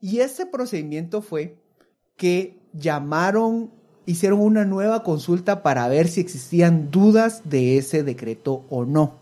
y 0.00 0.20
ese 0.20 0.46
procedimiento 0.46 1.22
fue 1.22 1.58
que 2.16 2.60
llamaron 2.72 3.72
hicieron 4.06 4.38
una 4.38 4.64
nueva 4.64 5.02
consulta 5.02 5.64
para 5.64 5.88
ver 5.88 6.06
si 6.06 6.20
existían 6.20 6.92
dudas 6.92 7.42
de 7.44 7.78
ese 7.78 8.04
decreto 8.04 8.64
o 8.70 8.84
no. 8.84 9.18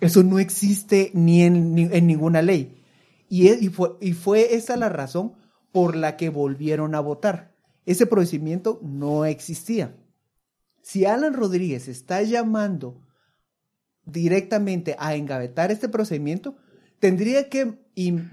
Eso 0.00 0.22
no 0.22 0.38
existe 0.38 1.10
ni 1.14 1.42
en, 1.42 1.74
ninguna 2.06 2.42
ley. 2.42 2.83
Y, 3.36 4.12
fue 4.12 4.54
esa 4.54 4.76
la 4.76 4.88
razón 4.88 5.34
por 5.72 5.96
la 5.96 6.16
que 6.16 6.28
volvieron 6.28 6.94
a 6.94 7.00
votar. 7.00 7.52
Ese 7.84 8.06
procedimiento 8.06 8.78
no 8.80 9.24
existía. 9.24 9.96
Si 10.82 11.04
Alan 11.04 11.34
Rodríguez 11.34 11.88
está 11.88 12.22
llamando 12.22 13.02
directamente 14.04 14.94
a 15.00 15.16
engavetar 15.16 15.72
este 15.72 15.88
procedimiento, 15.88 16.56
tendría 17.00 17.48
que 17.48 17.76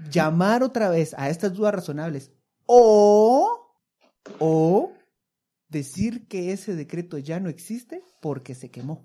llamar 0.08 0.62
otra 0.62 0.88
vez 0.88 1.14
a 1.18 1.30
estas 1.30 1.54
dudas 1.54 1.74
razonables 1.74 2.30
o, 2.66 3.74
o 4.38 4.92
decir 5.68 6.28
que 6.28 6.52
ese 6.52 6.76
decreto 6.76 7.18
ya 7.18 7.40
no 7.40 7.48
existe 7.48 8.04
porque 8.20 8.54
se 8.54 8.70
quemó. 8.70 9.04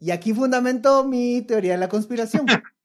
Y 0.00 0.10
aquí 0.10 0.34
fundamento 0.34 1.04
mi 1.04 1.42
teoría 1.42 1.72
de 1.72 1.78
la 1.78 1.88
conspiración. 1.88 2.46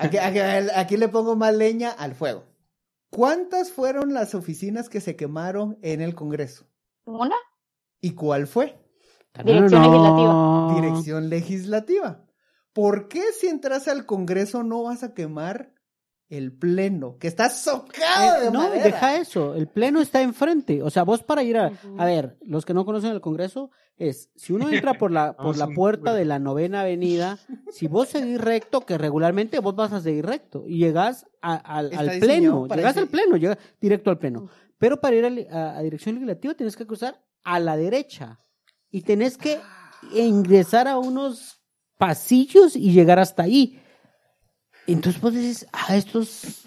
Aquí, 0.00 0.18
aquí, 0.18 0.96
le 0.96 1.08
pongo 1.08 1.36
más 1.36 1.54
leña 1.54 1.90
al 1.90 2.14
fuego. 2.14 2.44
¿Cuántas 3.10 3.70
fueron 3.70 4.12
las 4.12 4.34
oficinas 4.34 4.88
que 4.88 5.00
se 5.00 5.16
quemaron 5.16 5.78
en 5.82 6.00
el 6.00 6.14
Congreso? 6.14 6.66
¿Una? 7.04 7.36
¿Y 8.00 8.12
cuál 8.12 8.46
fue? 8.46 8.78
Dirección 9.44 9.82
legislativa. 9.82 10.74
Dirección 10.74 11.28
legislativa. 11.30 12.24
¿Por 12.72 13.08
qué 13.08 13.22
si 13.32 13.46
entras 13.46 13.88
al 13.88 14.04
Congreso 14.04 14.62
no 14.62 14.82
vas 14.82 15.02
a 15.02 15.14
quemar 15.14 15.72
el 16.28 16.52
pleno, 16.52 17.16
que 17.18 17.26
está 17.26 17.48
socado 17.48 18.42
eh, 18.42 18.44
de 18.44 18.50
no, 18.50 18.70
deja 18.70 19.16
eso, 19.16 19.54
el 19.54 19.66
pleno 19.66 20.00
está 20.00 20.20
enfrente. 20.20 20.82
O 20.82 20.90
sea, 20.90 21.02
vos 21.02 21.22
para 21.22 21.42
ir 21.42 21.56
a, 21.56 21.72
a 21.96 22.04
ver, 22.04 22.36
los 22.42 22.66
que 22.66 22.74
no 22.74 22.84
conocen 22.84 23.12
el 23.12 23.20
Congreso, 23.20 23.70
es, 23.96 24.30
si 24.36 24.52
uno 24.52 24.70
entra 24.70 24.94
por 24.94 25.10
la, 25.10 25.36
por 25.36 25.56
la 25.56 25.68
puerta 25.68 26.12
de 26.14 26.24
la 26.24 26.38
novena 26.38 26.82
avenida, 26.82 27.38
si 27.70 27.88
vos 27.88 28.08
seguís 28.08 28.40
recto, 28.40 28.82
que 28.82 28.98
regularmente 28.98 29.58
vos 29.58 29.74
vas 29.74 29.92
a 29.92 30.00
seguir 30.00 30.26
recto, 30.26 30.64
y 30.66 30.78
llegás 30.78 31.26
al 31.40 31.90
pleno, 32.20 32.66
llegás 32.66 32.96
al 32.96 33.08
pleno, 33.08 33.36
llegas 33.36 33.58
directo 33.80 34.10
al 34.10 34.18
pleno. 34.18 34.48
Pero 34.76 35.00
para 35.00 35.16
ir 35.16 35.48
a, 35.50 35.78
a, 35.78 35.82
dirección 35.82 36.16
legislativa 36.16 36.54
tienes 36.54 36.76
que 36.76 36.86
cruzar 36.86 37.20
a 37.42 37.58
la 37.58 37.76
derecha, 37.76 38.38
y 38.90 39.02
tenés 39.02 39.36
que 39.36 39.58
ingresar 40.14 40.88
a 40.88 40.98
unos 40.98 41.60
pasillos 41.98 42.76
y 42.76 42.92
llegar 42.92 43.18
hasta 43.18 43.42
ahí. 43.42 43.80
Entonces 44.92 45.20
vos 45.20 45.32
dices, 45.32 45.66
ah, 45.72 45.96
estos... 45.96 46.64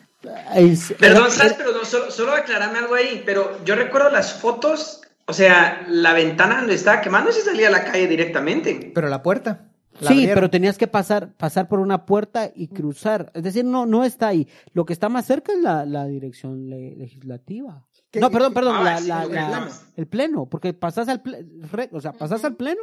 Perdón, 1.00 1.32
¿sabes? 1.32 1.56
Pero 1.58 1.72
no, 1.72 1.84
solo, 1.84 2.12
solo 2.12 2.34
aclararme 2.34 2.78
algo 2.78 2.94
ahí, 2.94 3.24
pero 3.26 3.64
yo 3.66 3.76
recuerdo 3.76 4.12
las 4.12 4.34
fotos, 4.34 5.02
o 5.26 5.34
sea, 5.34 5.84
la 5.90 6.14
ventana 6.14 6.60
donde 6.60 6.76
estaba 6.76 7.02
quemando 7.02 7.32
se 7.32 7.42
salía 7.42 7.70
a 7.70 7.72
la 7.72 7.84
calle 7.84 8.08
directamente. 8.08 8.92
Pero 8.94 9.10
la 9.10 9.24
puerta. 9.24 9.72
sí, 10.08 10.30
pero 10.32 10.52
tenías 10.52 10.78
que 10.78 10.88
pasar, 10.88 11.34
pasar 11.34 11.68
por 11.68 11.80
una 11.80 12.06
puerta 12.06 12.52
y 12.54 12.68
cruzar. 12.68 13.32
Es 13.34 13.42
decir, 13.42 13.66
no, 13.66 13.88
no 13.88 14.04
está 14.04 14.28
ahí. 14.28 14.48
Lo 14.74 14.86
que 14.86 14.94
está 14.94 15.10
más 15.10 15.26
cerca 15.26 15.54
es 15.54 15.60
la, 15.60 15.88
la 15.88 16.06
dirección 16.06 16.70
legislativa. 16.70 17.88
No, 18.20 18.30
perdón, 18.30 18.54
perdón, 18.54 18.76
ah, 18.78 19.00
la, 19.00 19.70
el 19.96 20.08
pleno, 20.08 20.46
porque 20.46 20.74
pasas 20.74 21.08
al, 21.08 21.24
o 21.92 22.02
sea, 22.02 22.12
pasas 22.12 22.44
al 22.44 22.58
pleno, 22.58 22.82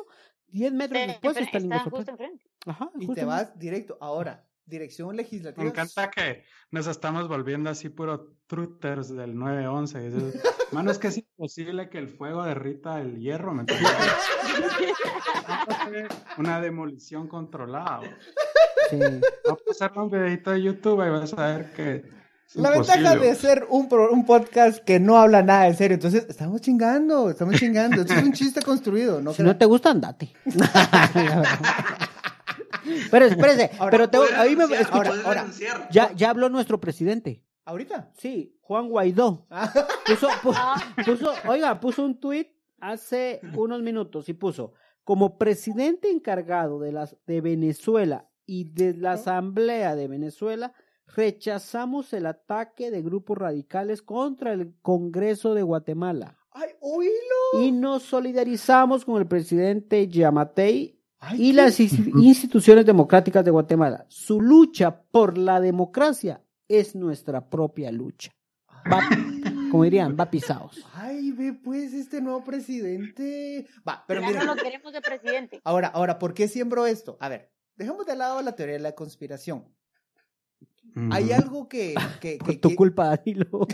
10 0.49 0.73
metros 0.73 1.07
después 1.07 1.37
está, 1.37 1.59
el 1.59 1.91
justo 1.91 2.11
enfrente. 2.11 2.45
Ajá, 2.67 2.91
y 2.99 3.07
te 3.09 3.25
vas 3.25 3.59
directo. 3.59 3.99
Ahora, 4.01 4.48
dirección 4.69 5.17
legislativa. 5.17 5.65
Me 5.65 5.71
encanta 5.71 6.11
que 6.11 6.45
nos 6.71 6.87
estamos 6.87 7.29
volviendo 7.29 7.71
así 7.71 7.89
puro 7.89 8.35
truthers 8.47 9.09
del 9.09 9.37
911. 9.37 10.41
Mano, 10.73 10.91
es 10.91 10.99
que 10.99 11.09
es 11.09 11.19
imposible 11.19 11.89
que 11.89 11.99
el 11.99 12.09
fuego 12.09 12.45
derrita 12.45 13.01
el 13.01 13.19
hierro, 13.19 13.55
¿me 13.55 13.65
Una 16.39 16.61
demolición 16.61 17.27
controlada. 17.27 18.01
Sí. 18.91 18.99
Vamos 19.45 19.63
a 19.63 19.65
pasar 19.67 19.93
un 19.97 20.11
videito 20.11 20.51
de 20.51 20.63
YouTube 20.63 21.07
y 21.07 21.11
vas 21.11 21.33
a 21.33 21.47
ver 21.47 21.73
que 21.73 22.19
la 22.55 22.71
ventaja 22.71 23.15
de 23.15 23.35
ser 23.35 23.67
un, 23.69 23.89
un 24.11 24.25
podcast 24.25 24.83
que 24.83 24.99
no 24.99 25.19
habla 25.19 25.43
nada 25.43 25.65
de 25.65 25.75
serio, 25.75 25.97
entonces 25.97 26.25
estamos 26.31 26.63
chingando, 26.63 27.29
estamos 27.29 27.57
chingando. 27.57 28.01
Esto 28.01 28.15
es 28.15 28.23
un 28.23 28.33
chiste 28.33 28.63
construido. 28.63 29.21
¿no? 29.21 29.35
Si 29.35 29.43
no 29.43 29.55
te 29.57 29.67
gusta, 29.67 29.91
andate. 29.91 30.33
Pero 33.11 33.25
espérese, 33.25 33.71
pero 33.91 34.09
te, 34.09 34.19
ahí 34.37 34.57
me 34.57 34.65
escucha, 34.65 35.13
ahora, 35.25 35.47
ya, 35.91 36.13
ya 36.15 36.31
habló 36.31 36.49
nuestro 36.49 36.81
presidente. 36.81 37.43
¿Ahorita? 37.65 38.11
Sí, 38.17 38.57
Juan 38.63 38.89
Guaidó. 38.89 39.47
Ah. 39.51 39.73
Puso, 40.07 40.29
puso, 41.05 41.33
oiga, 41.47 41.79
puso 41.81 42.05
un 42.05 42.19
tuit 42.19 42.49
hace 42.81 43.41
unos 43.55 43.83
minutos 43.83 44.29
y 44.29 44.33
puso, 44.33 44.73
como 45.05 45.37
presidente 45.37 46.11
encargado 46.11 46.81
de, 46.81 46.93
las, 46.93 47.17
de 47.27 47.41
Venezuela 47.41 48.29
y 48.47 48.65
de 48.73 48.95
la 48.95 49.13
Asamblea 49.13 49.97
de 49.97 50.09
Venezuela, 50.09 50.73
rechazamos 51.15 52.13
el 52.13 52.27
ataque 52.27 52.91
de 52.91 53.03
grupos 53.03 53.37
radicales 53.37 54.03
contra 54.03 54.53
el 54.53 54.75
Congreso 54.81 55.55
de 55.55 55.63
Guatemala. 55.63 56.39
¡Ay, 56.51 56.71
oílo! 56.81 57.63
Y 57.63 57.73
nos 57.73 58.03
solidarizamos 58.03 59.05
con 59.05 59.21
el 59.21 59.27
presidente 59.27 60.09
Yamatei 60.09 60.98
y 61.37 61.53
las 61.53 61.79
instituciones 61.81 62.87
democráticas 62.87 63.45
de 63.45 63.51
Guatemala. 63.51 64.07
Su 64.09 64.41
lucha 64.41 65.03
por 65.03 65.37
la 65.37 65.61
democracia 65.61 66.43
es 66.69 66.95
nuestra 66.95 67.49
propia 67.49 67.91
lucha. 67.91 68.31
Va, 68.91 69.01
como 69.71 69.85
dirían, 69.85 70.17
va 70.19 70.31
pisados. 70.31 70.85
Ay, 70.95 71.33
ve 71.33 71.53
pues 71.53 71.93
este 71.93 72.21
nuevo 72.21 72.45
presidente. 72.45 73.67
Va, 73.87 74.05
pero 74.07 74.23
mira. 74.23 74.45
no 74.45 74.55
lo 74.55 74.63
queremos 74.63 74.93
de 74.93 75.01
presidente. 75.01 75.61
Ahora, 75.65 75.89
ahora, 75.89 76.19
¿por 76.19 76.35
qué 76.35 76.49
siembro 76.49 76.87
esto? 76.87 77.17
A 77.21 77.29
ver, 77.29 77.51
dejemos 77.77 78.07
de 78.07 78.17
lado 78.17 78.41
la 78.43 78.55
teoría 78.55 78.75
de 78.77 78.83
la 78.83 78.93
conspiración. 78.93 79.65
Hay 81.11 81.33
algo 81.33 81.69
que. 81.69 81.95
que, 82.21 82.39
Por 82.39 82.57
tu 82.57 82.75
culpa, 82.75 83.17
Danilo. 83.17 83.67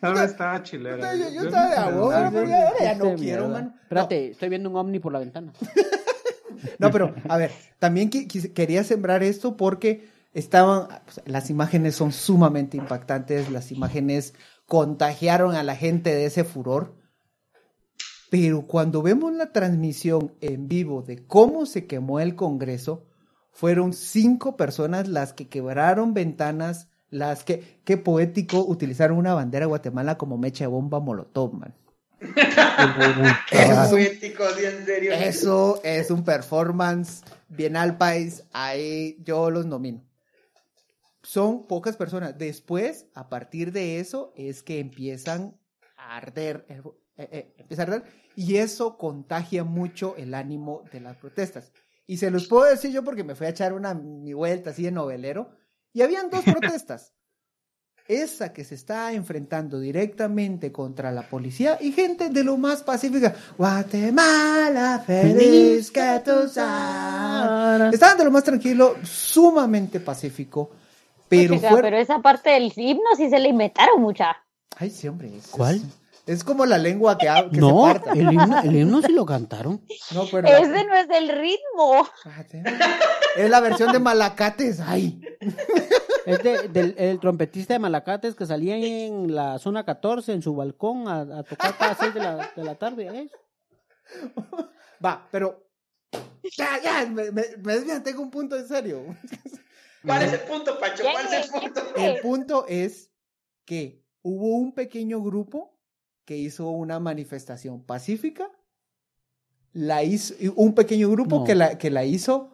Ahora 0.00 0.24
estaba 0.24 0.62
chilero. 0.62 0.98
Yo, 1.16 1.30
yo 1.30 1.42
estaba 1.42 1.70
de 1.70 1.76
agua, 1.76 2.30
pero 2.32 2.46
ya, 2.80 2.94
no 2.94 3.14
quiero, 3.14 3.48
man. 3.48 3.74
Espérate, 3.82 4.30
estoy 4.30 4.48
viendo 4.48 4.70
un 4.70 4.76
ovni 4.76 4.98
por 4.98 5.12
la 5.12 5.18
ventana. 5.20 5.52
no, 6.78 6.90
pero, 6.90 7.14
a 7.28 7.36
ver, 7.36 7.52
también 7.78 8.10
quería 8.10 8.84
sembrar 8.84 9.22
esto 9.22 9.56
porque 9.56 10.08
estaban. 10.32 10.88
Pues, 11.04 11.20
las 11.26 11.50
imágenes 11.50 11.94
son 11.94 12.12
sumamente 12.12 12.76
impactantes. 12.76 13.50
Las 13.50 13.72
imágenes 13.72 14.34
contagiaron 14.66 15.54
a 15.54 15.62
la 15.62 15.76
gente 15.76 16.14
de 16.14 16.26
ese 16.26 16.44
furor. 16.44 16.96
Pero 18.30 18.66
cuando 18.66 19.02
vemos 19.02 19.32
la 19.34 19.52
transmisión 19.52 20.32
en 20.40 20.66
vivo 20.66 21.02
de 21.02 21.26
cómo 21.26 21.66
se 21.66 21.86
quemó 21.86 22.18
el 22.18 22.34
Congreso, 22.34 23.04
fueron 23.52 23.92
cinco 23.92 24.56
personas 24.56 25.08
las 25.08 25.32
que 25.32 25.48
quebraron 25.48 26.14
ventanas, 26.14 26.88
las 27.10 27.44
que, 27.44 27.80
qué 27.84 27.98
poético, 27.98 28.64
utilizaron 28.66 29.18
una 29.18 29.34
bandera 29.34 29.66
de 29.66 29.68
Guatemala 29.68 30.16
como 30.16 30.38
mecha 30.38 30.64
de 30.64 30.68
bomba 30.68 30.98
molotov, 30.98 31.52
man. 31.52 31.74
eso, 33.50 33.90
poético, 33.90 34.44
en 34.44 34.86
serio. 34.86 35.12
Eso 35.12 35.80
es 35.84 36.10
un 36.10 36.24
performance 36.24 37.22
bien 37.48 37.76
al 37.76 37.98
país, 37.98 38.44
ahí 38.52 39.18
yo 39.22 39.50
los 39.50 39.66
nomino. 39.66 40.02
Son 41.22 41.66
pocas 41.66 41.96
personas. 41.96 42.38
Después, 42.38 43.06
a 43.14 43.28
partir 43.28 43.72
de 43.72 44.00
eso, 44.00 44.32
es 44.34 44.62
que 44.62 44.80
empiezan 44.80 45.56
a 45.96 46.16
arder, 46.16 46.64
eh, 46.68 46.82
eh, 47.16 47.54
empieza 47.58 47.82
a 47.82 47.86
arder, 47.86 48.04
y 48.34 48.56
eso 48.56 48.96
contagia 48.96 49.62
mucho 49.62 50.16
el 50.16 50.34
ánimo 50.34 50.84
de 50.90 51.00
las 51.00 51.16
protestas. 51.18 51.72
Y 52.06 52.16
se 52.16 52.30
los 52.30 52.46
puedo 52.46 52.64
decir 52.64 52.90
yo 52.90 53.04
porque 53.04 53.24
me 53.24 53.34
fui 53.34 53.46
a 53.46 53.50
echar 53.50 53.72
una 53.72 53.94
mi 53.94 54.32
vuelta 54.32 54.70
así 54.70 54.82
de 54.82 54.90
novelero. 54.90 55.50
Y 55.92 56.02
habían 56.02 56.30
dos 56.30 56.44
protestas. 56.44 57.14
Esa 58.08 58.52
que 58.52 58.64
se 58.64 58.74
está 58.74 59.12
enfrentando 59.12 59.78
directamente 59.78 60.72
contra 60.72 61.12
la 61.12 61.22
policía 61.22 61.78
y 61.80 61.92
gente 61.92 62.30
de 62.30 62.42
lo 62.42 62.56
más 62.56 62.82
pacífica. 62.82 63.34
Guatemala, 63.56 65.02
feliz 65.06 65.90
que 65.90 66.20
tú 66.24 66.48
seas. 66.48 67.94
Estaban 67.94 68.18
de 68.18 68.24
lo 68.24 68.32
más 68.32 68.42
tranquilo, 68.42 68.96
sumamente 69.04 70.00
pacífico. 70.00 70.70
Pero, 71.28 71.58
pero 71.60 71.96
esa 71.96 72.20
parte 72.20 72.50
del 72.50 72.72
himno 72.76 73.16
sí 73.16 73.30
se 73.30 73.38
le 73.38 73.48
inventaron 73.48 74.02
mucha. 74.02 74.36
Ay, 74.76 74.90
sí, 74.90 75.08
hombre. 75.08 75.30
¿Cuál? 75.50 75.76
Es 75.76 75.82
como 76.44 76.66
la 76.66 76.78
lengua 76.78 77.18
que, 77.18 77.26
que 77.50 77.60
no, 77.60 77.68
se 77.68 77.94
parta. 77.94 78.12
El 78.12 78.32
himno, 78.32 78.62
el 78.62 78.76
himno 78.76 79.02
sí 79.02 79.12
lo 79.12 79.26
cantaron. 79.26 79.84
No, 80.14 80.24
pero 80.30 80.46
Ese 80.48 80.84
no 80.84 80.94
es 80.96 81.10
el 81.10 81.28
ritmo. 81.28 82.08
Es 83.36 83.50
la 83.50 83.60
versión 83.60 83.92
de 83.92 83.98
Malacates. 83.98 84.80
Ay. 84.80 85.20
Es 86.24 86.42
de, 86.42 86.68
del 86.68 86.94
el 86.96 87.18
trompetista 87.18 87.74
de 87.74 87.80
Malacates 87.80 88.34
que 88.34 88.46
salía 88.46 88.76
en 88.76 89.34
la 89.34 89.58
zona 89.58 89.84
14 89.84 90.32
en 90.32 90.42
su 90.42 90.54
balcón 90.54 91.08
a, 91.08 91.42
tocar 91.42 91.74
a 91.78 91.88
las 91.88 91.98
6 91.98 92.14
de 92.14 92.20
la, 92.20 92.52
de 92.54 92.64
la 92.64 92.74
tarde. 92.76 93.08
¿eh? 93.08 93.30
Va, 95.04 95.26
pero. 95.30 95.68
Ya, 96.56 96.80
ya, 96.82 97.06
me, 97.06 97.30
me, 97.30 97.44
me 97.62 98.00
tengo 98.00 98.22
un 98.22 98.30
punto 98.30 98.56
en 98.56 98.68
serio. 98.68 99.04
¿Cuál 100.04 100.22
es 100.22 100.32
el 100.32 100.40
punto, 100.40 100.78
Pacho? 100.78 101.04
¿Cuál 101.04 101.26
es 101.26 101.32
el 101.32 101.50
punto? 101.50 101.80
El 101.96 102.20
punto 102.20 102.66
es 102.68 103.10
que 103.64 104.04
hubo 104.22 104.56
un 104.56 104.74
pequeño 104.74 105.22
grupo 105.22 105.78
que 106.24 106.36
hizo 106.36 106.68
una 106.70 107.00
manifestación 107.00 107.82
pacífica, 107.82 108.50
la 109.72 110.02
hizo, 110.02 110.34
un 110.56 110.74
pequeño 110.74 111.10
grupo 111.10 111.44
que, 111.44 111.54
la, 111.54 111.78
que 111.78 111.90
la 111.90 112.04
hizo 112.04 112.50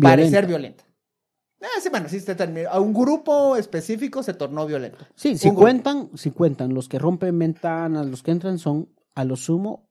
parecer 0.00 0.46
violenta. 0.46 0.84
Ah, 1.62 1.80
sí, 1.80 1.90
bueno, 1.90 2.08
sí, 2.08 2.18
a 2.70 2.80
un 2.80 2.94
grupo 2.94 3.56
específico 3.56 4.22
se 4.22 4.32
tornó 4.32 4.66
violento. 4.66 5.06
Sí, 5.14 5.36
si 5.36 5.52
cuentan, 5.52 6.10
si 6.14 6.30
cuentan, 6.30 6.72
los 6.72 6.88
que 6.88 6.98
rompen 6.98 7.38
ventanas, 7.38 8.06
los 8.06 8.22
que 8.22 8.30
entran 8.30 8.58
son 8.58 8.88
a 9.14 9.24
lo 9.24 9.36
sumo 9.36 9.89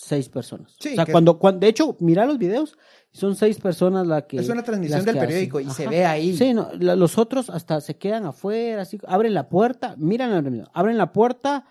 seis 0.00 0.28
personas. 0.28 0.74
Sí, 0.78 0.92
o 0.92 0.94
sea, 0.94 1.06
cuando, 1.06 1.38
cuando, 1.38 1.60
de 1.60 1.68
hecho, 1.68 1.96
mira 2.00 2.24
los 2.24 2.38
videos, 2.38 2.78
son 3.12 3.36
seis 3.36 3.58
personas 3.58 4.06
la 4.06 4.26
que... 4.26 4.38
Es 4.38 4.48
una 4.48 4.62
transmisión 4.62 5.04
del 5.04 5.18
periódico 5.18 5.60
y 5.60 5.68
se 5.70 5.86
ve 5.86 6.06
ahí. 6.06 6.36
Sí, 6.36 6.54
no, 6.54 6.70
los 6.74 7.18
otros 7.18 7.50
hasta 7.50 7.80
se 7.80 7.96
quedan 7.96 8.24
afuera, 8.24 8.82
así, 8.82 8.98
abren 9.06 9.34
la 9.34 9.48
puerta, 9.48 9.94
miran 9.98 10.32
el 10.32 10.42
video, 10.42 10.70
abren 10.72 10.96
la 10.96 11.12
puerta 11.12 11.66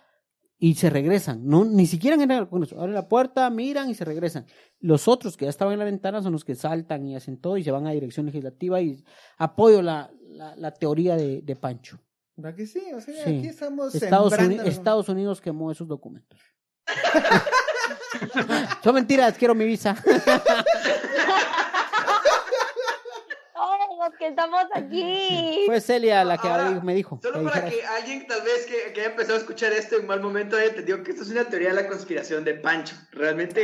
y 0.59 0.75
se 0.75 0.89
regresan. 0.89 1.47
No, 1.47 1.65
ni 1.65 1.87
siquiera 1.87 2.15
abren 2.15 2.93
la 2.93 3.07
puerta, 3.07 3.49
miran 3.49 3.89
y 3.89 3.95
se 3.95 4.05
regresan. 4.05 4.45
Los 4.79 5.07
otros 5.07 5.35
que 5.35 5.45
ya 5.45 5.49
estaban 5.49 5.73
en 5.73 5.79
la 5.79 5.85
ventana 5.85 6.21
son 6.21 6.33
los 6.33 6.45
que 6.45 6.55
saltan 6.55 7.07
y 7.07 7.15
hacen 7.15 7.37
todo 7.37 7.57
y 7.57 7.63
se 7.63 7.71
van 7.71 7.87
a 7.87 7.91
dirección 7.91 8.27
legislativa 8.27 8.79
y 8.79 9.03
apoyo 9.37 9.81
la, 9.81 10.11
la, 10.55 10.71
teoría 10.71 11.15
de, 11.15 11.41
de, 11.41 11.55
Pancho. 11.55 11.99
¿Verdad 12.35 12.55
que 12.55 12.67
sí? 12.67 12.83
O 12.93 13.01
sea, 13.01 13.23
aquí 13.23 13.47
estamos 13.47 13.95
Estados, 13.95 14.33
Estados 14.33 15.09
Unidos 15.09 15.41
quemó 15.41 15.71
esos 15.71 15.87
documentos. 15.87 16.39
Son 18.83 18.95
mentiras, 18.95 19.37
quiero 19.37 19.55
mi 19.55 19.65
visa. 19.65 19.95
que 24.17 24.27
estamos 24.27 24.63
aquí. 24.73 25.63
Fue 25.65 25.81
Celia 25.81 26.23
la 26.23 26.37
que 26.37 26.49
me 26.83 26.95
dijo. 26.95 27.19
Solo 27.21 27.43
para 27.43 27.69
que 27.69 27.83
alguien 27.85 28.25
tal 28.27 28.41
vez 28.41 28.65
que, 28.65 28.93
que, 28.93 29.01
haya 29.01 29.09
empezado 29.11 29.35
a 29.35 29.39
escuchar 29.39 29.73
esto 29.73 29.97
en 29.97 30.07
mal 30.07 30.21
momento 30.21 30.55
haya 30.55 30.67
entendido 30.67 31.03
que 31.03 31.11
esto 31.11 31.23
es 31.23 31.29
una 31.29 31.45
teoría 31.45 31.69
de 31.69 31.75
la 31.75 31.87
conspiración 31.87 32.43
de 32.43 32.55
Pancho. 32.55 32.95
Realmente, 33.11 33.63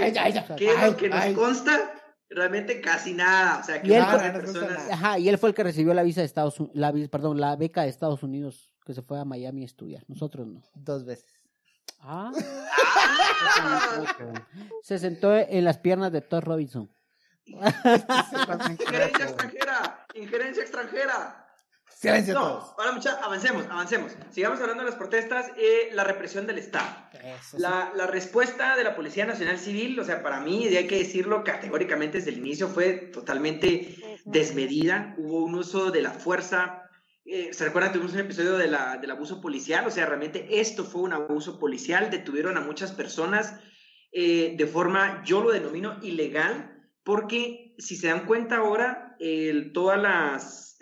¿qué 0.58 0.72
es 0.72 0.84
lo 0.84 0.98
que 0.98 1.10
nos 1.10 1.26
consta? 1.28 1.94
Realmente 2.30 2.82
casi 2.82 3.14
nada. 3.14 3.60
O 3.60 3.64
sea, 3.64 3.82
que 3.82 3.88
y 3.88 3.94
él, 3.94 4.04
personas... 4.34 4.90
Ajá, 4.92 5.20
y 5.20 5.30
él 5.30 5.38
fue 5.38 5.50
el 5.50 5.56
que 5.56 5.64
recibió 5.64 5.94
la 5.94 6.04
visa 6.04 6.22
de 6.22 6.26
Estados 6.26 6.58
la, 6.74 6.92
perdón, 7.10 7.40
la 7.40 7.56
beca 7.56 7.84
de 7.84 7.90
Estados 7.90 8.24
Unidos 8.24 8.74
que 8.86 8.94
se 8.94 9.02
fue 9.02 9.20
a 9.20 9.26
Miami 9.26 9.64
a 9.64 9.66
estudiar. 9.66 10.04
Nosotros 10.08 10.48
no. 10.48 10.62
Dos 10.74 11.06
veces. 11.06 11.45
Ah. 12.08 12.32
Se 14.84 15.00
sentó 15.00 15.36
en 15.36 15.64
las 15.64 15.80
piernas 15.80 16.12
de 16.12 16.22
Thor 16.22 16.44
Robinson. 16.44 16.92
injerencia 17.46 19.26
extranjera, 19.26 20.06
injerencia 20.14 20.62
extranjera. 20.64 21.42
Silencio 21.90 22.34
no, 22.34 22.42
todos. 22.42 22.74
Ahora, 22.78 22.92
mucha, 22.92 23.14
avancemos, 23.24 23.66
avancemos. 23.70 24.12
Sigamos 24.30 24.60
hablando 24.60 24.84
de 24.84 24.90
las 24.90 25.00
protestas 25.00 25.52
y 25.58 25.94
la 25.96 26.04
represión 26.04 26.46
del 26.46 26.60
Estado. 26.60 26.88
la, 27.58 27.92
la, 27.96 28.06
respuesta 28.06 28.76
de 28.76 28.84
la 28.84 28.96
Policía 28.96 29.26
Nacional 29.26 29.58
Civil, 29.58 30.00
o 30.00 30.04
sea, 30.04 30.22
para 30.22 30.42
mí, 30.42 30.68
y 30.68 30.78
hay 30.78 30.88
que 30.88 30.98
decirlo 30.98 31.44
categóricamente 31.44 32.18
desde 32.18 32.32
el 32.32 32.40
inicio, 32.40 32.68
fue 32.68 32.94
totalmente 33.14 33.96
desmedida. 34.26 35.16
Hubo 35.18 35.46
un 35.46 35.56
uso 35.56 35.90
de 35.90 36.02
la 36.02 36.12
fuerza 36.12 36.85
eh, 37.26 37.54
¿Se 37.54 37.66
recuerdan? 37.66 37.92
Tuvimos 37.92 38.14
un 38.14 38.20
episodio 38.20 38.58
de 38.58 38.68
la, 38.68 38.98
del 38.98 39.12
abuso 39.12 39.42
policial, 39.42 39.86
o 39.88 39.92
sea, 39.92 40.06
realmente 40.06 40.60
esto 40.60 40.86
fue 40.86 41.02
un 41.02 41.14
abuso 41.14 41.60
policial, 41.60 42.10
detuvieron 42.10 42.58
a 42.58 42.62
muchas 42.62 42.92
personas 42.92 43.60
eh, 44.12 44.56
de 44.58 44.68
forma, 44.68 45.24
yo 45.26 45.42
lo 45.42 45.52
denomino 45.52 45.98
ilegal, 46.02 46.88
porque 47.04 47.76
si 47.78 47.96
se 47.96 48.08
dan 48.08 48.26
cuenta 48.26 48.58
ahora, 48.58 49.18
todas 49.74 50.02
las, 50.02 50.78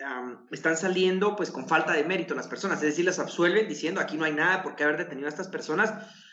están 0.50 0.76
saliendo 0.76 1.36
pues 1.36 1.50
con 1.50 1.68
falta 1.68 1.92
de 1.92 2.04
mérito 2.04 2.34
las 2.34 2.48
personas, 2.48 2.78
es 2.78 2.90
decir, 2.90 3.04
las 3.04 3.18
absuelven 3.18 3.68
diciendo 3.68 4.00
aquí 4.00 4.16
no 4.16 4.24
hay 4.24 4.32
nada 4.32 4.62
por 4.62 4.74
qué 4.74 4.84
haber 4.84 4.98
detenido 4.98 5.26
a 5.26 5.30
estas 5.30 5.48
personas, 5.48 5.92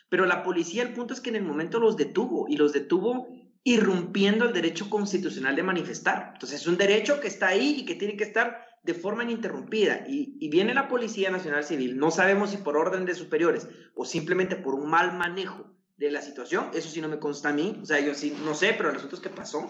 pero 0.09 0.25
la 0.25 0.43
policía, 0.43 0.83
el 0.83 0.93
punto 0.93 1.13
es 1.13 1.21
que 1.21 1.29
en 1.29 1.37
el 1.37 1.43
momento 1.43 1.79
los 1.79 1.95
detuvo 1.95 2.45
y 2.49 2.57
los 2.57 2.73
detuvo 2.73 3.29
irrumpiendo 3.63 4.45
el 4.45 4.53
derecho 4.53 4.89
constitucional 4.89 5.55
de 5.55 5.63
manifestar. 5.63 6.31
Entonces 6.33 6.61
es 6.61 6.67
un 6.67 6.77
derecho 6.77 7.21
que 7.21 7.27
está 7.27 7.47
ahí 7.47 7.77
y 7.79 7.85
que 7.85 7.95
tiene 7.95 8.17
que 8.17 8.25
estar 8.25 8.70
de 8.83 8.93
forma 8.93 9.23
ininterrumpida 9.23 10.05
y, 10.07 10.49
viene 10.49 10.73
la 10.73 10.87
Policía 10.87 11.29
Nacional 11.29 11.63
Civil, 11.63 11.97
no 11.97 12.11
sabemos 12.11 12.49
si 12.49 12.57
por 12.57 12.77
orden 12.77 13.05
de 13.05 13.15
superiores 13.15 13.67
o 13.95 14.05
simplemente 14.05 14.55
por 14.55 14.73
un 14.73 14.89
mal 14.89 15.17
manejo 15.17 15.71
de 15.97 16.11
la 16.11 16.21
situación, 16.21 16.71
eso 16.73 16.89
sí 16.89 16.99
no 16.99 17.07
me 17.07 17.19
consta 17.19 17.49
a 17.49 17.53
mí, 17.53 17.79
o 17.81 17.85
sea, 17.85 17.99
yo 17.99 18.15
sí 18.15 18.35
no 18.43 18.55
sé, 18.55 18.73
pero 18.75 18.89
el 18.89 18.95
asunto 18.95 19.15
es 19.15 19.21
que 19.21 19.29
pasó, 19.29 19.69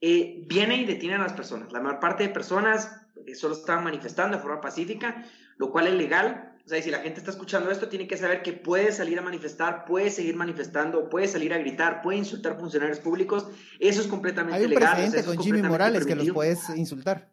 eh, 0.00 0.44
viene 0.46 0.76
y 0.76 0.84
detiene 0.84 1.16
a 1.16 1.18
las 1.18 1.32
personas. 1.32 1.72
La 1.72 1.80
mayor 1.80 1.98
parte 1.98 2.22
de 2.22 2.28
personas 2.28 2.92
eh, 3.26 3.34
solo 3.34 3.54
estaban 3.54 3.82
manifestando 3.82 4.36
de 4.36 4.42
forma 4.42 4.60
pacífica, 4.60 5.24
lo 5.56 5.72
cual 5.72 5.88
es 5.88 5.94
legal. 5.94 6.54
O 6.64 6.68
sea, 6.68 6.80
si 6.80 6.90
la 6.90 6.98
gente 6.98 7.18
está 7.18 7.32
escuchando 7.32 7.70
esto, 7.70 7.88
tiene 7.88 8.06
que 8.06 8.16
saber 8.16 8.42
que 8.42 8.52
puede 8.52 8.92
salir 8.92 9.18
a 9.18 9.22
manifestar, 9.22 9.84
puede 9.86 10.10
seguir 10.10 10.36
manifestando, 10.36 11.08
puede 11.08 11.26
salir 11.26 11.52
a 11.52 11.58
gritar, 11.58 12.02
puede 12.02 12.18
insultar 12.18 12.56
funcionarios 12.58 13.00
públicos. 13.00 13.48
Eso 13.80 14.00
es 14.00 14.06
completamente 14.06 14.68
legal. 14.68 14.82
Hay 14.84 15.06
un 15.06 15.10
precedente 15.10 15.26
con 15.26 15.44
Jimmy 15.44 15.62
Morales 15.62 16.06
que 16.06 16.14
los 16.14 16.30
puedes 16.30 16.68
insultar. 16.76 17.28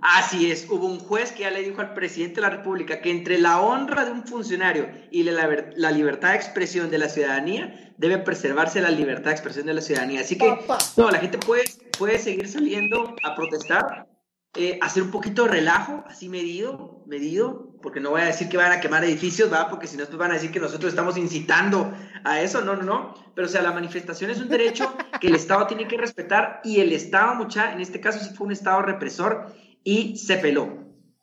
Así 0.00 0.50
es, 0.50 0.68
hubo 0.70 0.86
un 0.86 0.98
juez 0.98 1.32
que 1.32 1.42
ya 1.42 1.50
le 1.50 1.62
dijo 1.62 1.80
al 1.80 1.94
presidente 1.94 2.36
de 2.36 2.40
la 2.42 2.50
República 2.50 3.00
que 3.00 3.10
entre 3.10 3.38
la 3.38 3.60
honra 3.60 4.04
de 4.04 4.10
un 4.10 4.24
funcionario 4.24 4.88
y 5.10 5.22
la, 5.22 5.90
libertad 5.92 6.30
de 6.30 6.36
expresión 6.36 6.90
de 6.90 6.98
la 6.98 7.08
ciudadanía, 7.08 7.94
debe 7.98 8.18
preservarse 8.18 8.80
la 8.80 8.90
libertad 8.90 9.26
de 9.26 9.32
expresión 9.32 9.66
de 9.66 9.74
la 9.74 9.80
ciudadanía. 9.80 10.22
Así 10.22 10.36
que, 10.36 10.58
no, 10.96 11.10
la 11.10 11.18
gente 11.18 11.38
puede, 11.38 11.64
puede 11.96 12.18
seguir 12.18 12.48
saliendo 12.48 13.14
a 13.22 13.34
protestar, 13.36 14.08
eh, 14.54 14.78
hacer 14.82 15.04
un 15.04 15.10
poquito 15.10 15.44
de 15.44 15.50
relajo, 15.50 16.02
así 16.08 16.28
medido, 16.28 17.04
medido, 17.06 17.72
porque 17.80 18.00
no 18.00 18.10
voy 18.10 18.22
a 18.22 18.26
decir 18.26 18.48
que 18.48 18.56
van 18.56 18.72
a 18.72 18.80
quemar 18.80 19.04
edificios, 19.04 19.52
va, 19.52 19.68
porque 19.68 19.86
si 19.86 19.96
no, 19.96 20.04
van 20.18 20.32
a 20.32 20.34
decir 20.34 20.50
que 20.50 20.60
nosotros 20.60 20.92
estamos 20.92 21.16
incitando 21.16 21.92
a 22.24 22.40
eso, 22.40 22.62
no, 22.62 22.74
no, 22.74 22.82
no. 22.82 23.14
Pero, 23.34 23.46
o 23.46 23.50
sea, 23.50 23.62
la 23.62 23.72
manifestación 23.72 24.30
es 24.30 24.40
un 24.40 24.48
derecho 24.48 24.92
que 25.20 25.28
el 25.28 25.36
Estado 25.36 25.66
tiene 25.68 25.86
que 25.86 25.96
respetar 25.96 26.60
y 26.64 26.80
el 26.80 26.92
Estado, 26.92 27.36
mucha, 27.36 27.72
en 27.72 27.80
este 27.80 28.00
caso 28.00 28.18
sí 28.18 28.34
fue 28.34 28.48
un 28.48 28.52
Estado 28.52 28.82
represor 28.82 29.54
y 29.84 30.16
se 30.16 30.36
peló. 30.36 30.82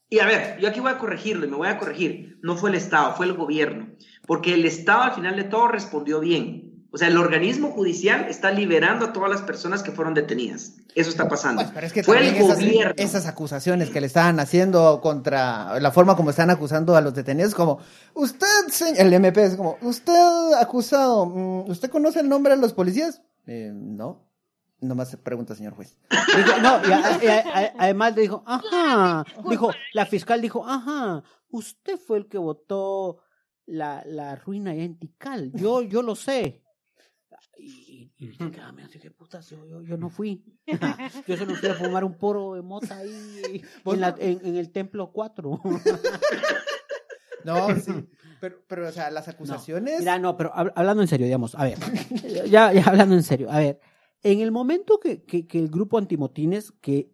Y 0.09 0.19
a 0.19 0.25
ver, 0.25 0.57
yo 0.59 0.67
aquí 0.67 0.79
voy 0.79 0.91
a 0.91 0.97
corregirlo 0.97 1.45
y 1.45 1.49
me 1.49 1.57
voy 1.57 1.67
a 1.67 1.77
corregir. 1.77 2.39
No 2.41 2.57
fue 2.57 2.71
el 2.71 2.75
Estado, 2.75 3.13
fue 3.15 3.27
el 3.27 3.33
gobierno. 3.33 3.89
Porque 4.25 4.55
el 4.55 4.65
Estado 4.65 5.03
al 5.03 5.13
final 5.13 5.35
de 5.35 5.43
todo 5.43 5.67
respondió 5.67 6.19
bien. 6.19 6.69
O 6.91 6.97
sea, 6.97 7.07
el 7.07 7.17
organismo 7.17 7.69
judicial 7.69 8.25
está 8.29 8.49
liberando 8.49 9.05
a 9.05 9.13
todas 9.13 9.29
las 9.29 9.43
personas 9.43 9.83
que 9.83 9.91
fueron 9.91 10.15
detenidas. 10.15 10.73
Eso 10.95 11.11
está 11.11 11.29
pasando. 11.29 11.61
Pues, 11.61 11.71
pero 11.73 11.85
es 11.85 11.93
que 11.93 12.03
Fue 12.03 12.17
el 12.17 12.35
esas, 12.35 12.59
gobierno. 12.59 12.93
Esas 12.97 13.27
acusaciones 13.27 13.91
que 13.91 14.01
le 14.01 14.07
estaban 14.07 14.39
haciendo 14.39 14.99
contra 14.99 15.79
la 15.79 15.91
forma 15.91 16.15
como 16.15 16.31
están 16.31 16.49
acusando 16.49 16.95
a 16.95 17.01
los 17.01 17.13
detenidos, 17.13 17.53
como 17.53 17.79
usted, 18.15 18.47
el 18.97 19.13
MP 19.13 19.43
es 19.43 19.55
como, 19.55 19.77
usted 19.81 20.53
acusado, 20.59 21.27
mm, 21.27 21.69
¿usted 21.69 21.91
conoce 21.91 22.21
el 22.21 22.29
nombre 22.29 22.55
de 22.55 22.61
los 22.61 22.73
policías? 22.73 23.21
Eh, 23.45 23.71
no. 23.71 24.28
Nomás 24.81 25.15
pregunta, 25.17 25.55
señor 25.55 25.73
juez. 25.73 25.97
no, 26.61 26.79
y 26.87 27.27
además 27.77 28.15
le 28.15 28.21
dijo, 28.21 28.43
ajá, 28.45 29.25
dijo, 29.49 29.71
la 29.93 30.05
fiscal 30.05 30.41
dijo, 30.41 30.65
ajá, 30.65 31.23
usted 31.49 31.97
fue 31.97 32.19
el 32.19 32.27
que 32.27 32.37
votó 32.37 33.19
la, 33.65 34.03
la 34.05 34.35
ruina 34.35 34.73
identical, 34.73 35.51
yo, 35.53 35.81
yo 35.81 36.01
lo 36.01 36.15
sé. 36.15 36.63
Y, 37.57 38.11
y, 38.17 38.25
y 38.25 38.37
¿qué 39.01 39.11
putas? 39.11 39.49
Yo, 39.49 39.65
yo, 39.65 39.81
yo, 39.81 39.97
no 39.97 40.09
fui. 40.09 40.45
yo 41.27 41.35
solo 41.35 41.55
fui 41.55 41.69
a 41.69 41.73
fumar 41.73 42.05
un 42.05 42.17
poro 42.17 42.53
de 42.53 42.61
mota 42.61 42.97
ahí 42.97 43.61
en, 43.85 43.99
la, 43.99 44.15
en, 44.17 44.39
en 44.45 44.55
el 44.55 44.71
templo 44.71 45.11
4. 45.11 45.61
No, 47.43 47.75
sí. 47.75 47.91
Pero, 48.39 48.57
pero, 48.67 48.87
o 48.87 48.91
sea, 48.91 49.11
las 49.11 49.27
acusaciones. 49.27 49.95
No, 49.95 49.99
mira, 49.99 50.19
no, 50.19 50.37
pero 50.37 50.51
hablando 50.53 51.01
en 51.01 51.07
serio, 51.07 51.25
digamos, 51.25 51.55
a 51.55 51.63
ver. 51.63 51.77
Ya, 52.49 52.71
ya 52.71 52.83
hablando 52.85 53.15
en 53.15 53.23
serio, 53.23 53.51
a 53.51 53.59
ver. 53.59 53.79
En 54.23 54.41
el 54.41 54.51
momento 54.51 54.99
que, 54.99 55.23
el 55.51 55.69
grupo 55.69 55.97
antimotines, 55.97 56.71
que 56.81 57.11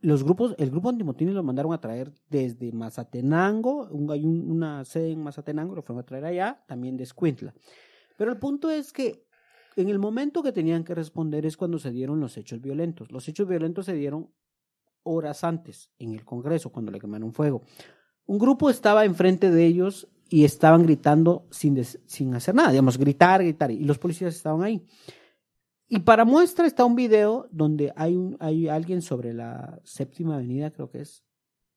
los 0.00 0.24
grupos, 0.24 0.54
el 0.58 0.70
grupo 0.70 0.88
antimotines 0.88 1.34
lo 1.34 1.42
mandaron 1.42 1.72
a 1.72 1.80
traer 1.80 2.12
desde 2.28 2.72
Mazatenango, 2.72 3.88
hay 4.10 4.24
una 4.24 4.84
sede 4.84 5.12
en 5.12 5.22
Mazatenango, 5.22 5.74
lo 5.74 5.82
fueron 5.82 6.02
a 6.02 6.06
traer 6.06 6.24
allá, 6.24 6.64
también 6.66 6.96
de 6.96 7.04
Escuintla. 7.04 7.54
Pero 8.16 8.30
el 8.30 8.38
punto 8.38 8.70
es 8.70 8.92
que 8.92 9.26
en 9.76 9.88
el 9.88 9.98
momento 9.98 10.42
que 10.42 10.52
tenían 10.52 10.84
que 10.84 10.94
responder 10.94 11.44
es 11.46 11.56
cuando 11.56 11.78
se 11.78 11.90
dieron 11.90 12.20
los 12.20 12.36
hechos 12.36 12.60
violentos. 12.60 13.10
Los 13.10 13.28
hechos 13.28 13.48
violentos 13.48 13.86
se 13.86 13.94
dieron 13.94 14.30
horas 15.02 15.44
antes, 15.44 15.90
en 15.98 16.12
el 16.12 16.24
Congreso, 16.24 16.70
cuando 16.70 16.90
le 16.90 17.00
quemaron 17.00 17.32
fuego. 17.32 17.62
Un 18.26 18.38
grupo 18.38 18.70
estaba 18.70 19.04
enfrente 19.04 19.50
de 19.50 19.66
ellos 19.66 20.08
y 20.30 20.44
estaban 20.44 20.84
gritando 20.84 21.46
sin, 21.50 21.82
sin 21.84 22.34
hacer 22.34 22.54
nada, 22.54 22.70
digamos, 22.70 22.96
gritar, 22.96 23.42
gritar, 23.42 23.70
y 23.70 23.84
los 23.84 23.98
policías 23.98 24.34
estaban 24.34 24.62
ahí. 24.62 24.86
Y 25.94 26.00
para 26.00 26.24
muestra 26.24 26.66
está 26.66 26.84
un 26.84 26.96
video 26.96 27.46
donde 27.52 27.92
hay, 27.94 28.16
un, 28.16 28.36
hay 28.40 28.68
alguien 28.68 29.00
sobre 29.00 29.32
la 29.32 29.78
séptima 29.84 30.34
avenida, 30.34 30.72
creo 30.72 30.90
que 30.90 31.02
es, 31.02 31.22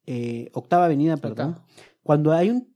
eh, 0.08 0.49
octava 0.53 0.86
avenida, 0.86 1.17
perdón, 1.17 1.60
cuando 2.01 2.32
hay 2.34 2.49
un, 2.49 2.73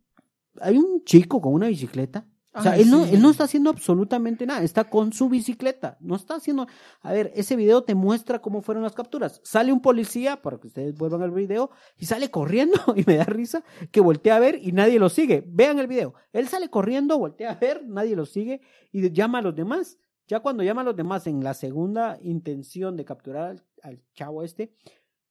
hay 0.59 0.77
un 0.77 1.03
chico 1.03 1.41
con 1.41 1.53
una 1.53 1.67
bicicleta 1.67 2.27
O 2.53 2.61
sea, 2.61 2.77
él, 2.77 2.91
no, 2.91 3.05
él 3.05 3.19
no 3.23 3.31
está 3.31 3.45
haciendo 3.45 3.71
absolutamente 3.71 4.45
nada, 4.45 4.61
está 4.61 4.83
con 4.83 5.13
su 5.13 5.29
bicicleta, 5.29 5.97
no 5.99 6.15
está 6.15 6.35
haciendo... 6.35 6.67
A 7.01 7.11
ver, 7.11 7.31
ese 7.33 7.55
video 7.55 7.81
te 7.85 7.95
muestra 7.95 8.37
cómo 8.37 8.61
fueron 8.61 8.83
las 8.83 8.93
capturas. 8.93 9.41
Sale 9.43 9.73
un 9.73 9.81
policía, 9.81 10.43
para 10.43 10.59
que 10.59 10.67
ustedes 10.67 10.93
vuelvan 10.93 11.23
al 11.23 11.31
video, 11.31 11.71
y 11.97 12.05
sale 12.05 12.29
corriendo, 12.29 12.77
y 12.95 13.03
me 13.07 13.15
da 13.15 13.23
risa, 13.23 13.63
que 13.89 13.99
voltea 13.99 14.35
a 14.35 14.39
ver 14.39 14.59
y 14.61 14.73
nadie 14.73 14.99
lo 14.99 15.09
sigue. 15.09 15.43
Vean 15.47 15.79
el 15.79 15.87
video. 15.87 16.13
Él 16.33 16.47
sale 16.47 16.69
corriendo, 16.69 17.17
voltea 17.17 17.49
a 17.49 17.55
ver, 17.55 17.83
nadie 17.87 18.15
lo 18.15 18.27
sigue, 18.27 18.61
y 18.91 19.09
llama 19.11 19.39
a 19.39 19.41
los 19.41 19.55
demás. 19.55 19.97
Ya 20.31 20.39
cuando 20.39 20.63
llama 20.63 20.79
a 20.79 20.85
los 20.85 20.95
demás 20.95 21.27
en 21.27 21.43
la 21.43 21.53
segunda 21.53 22.17
intención 22.21 22.95
de 22.95 23.03
capturar 23.03 23.49
al, 23.49 23.65
al 23.83 24.01
chavo 24.13 24.43
este, 24.43 24.73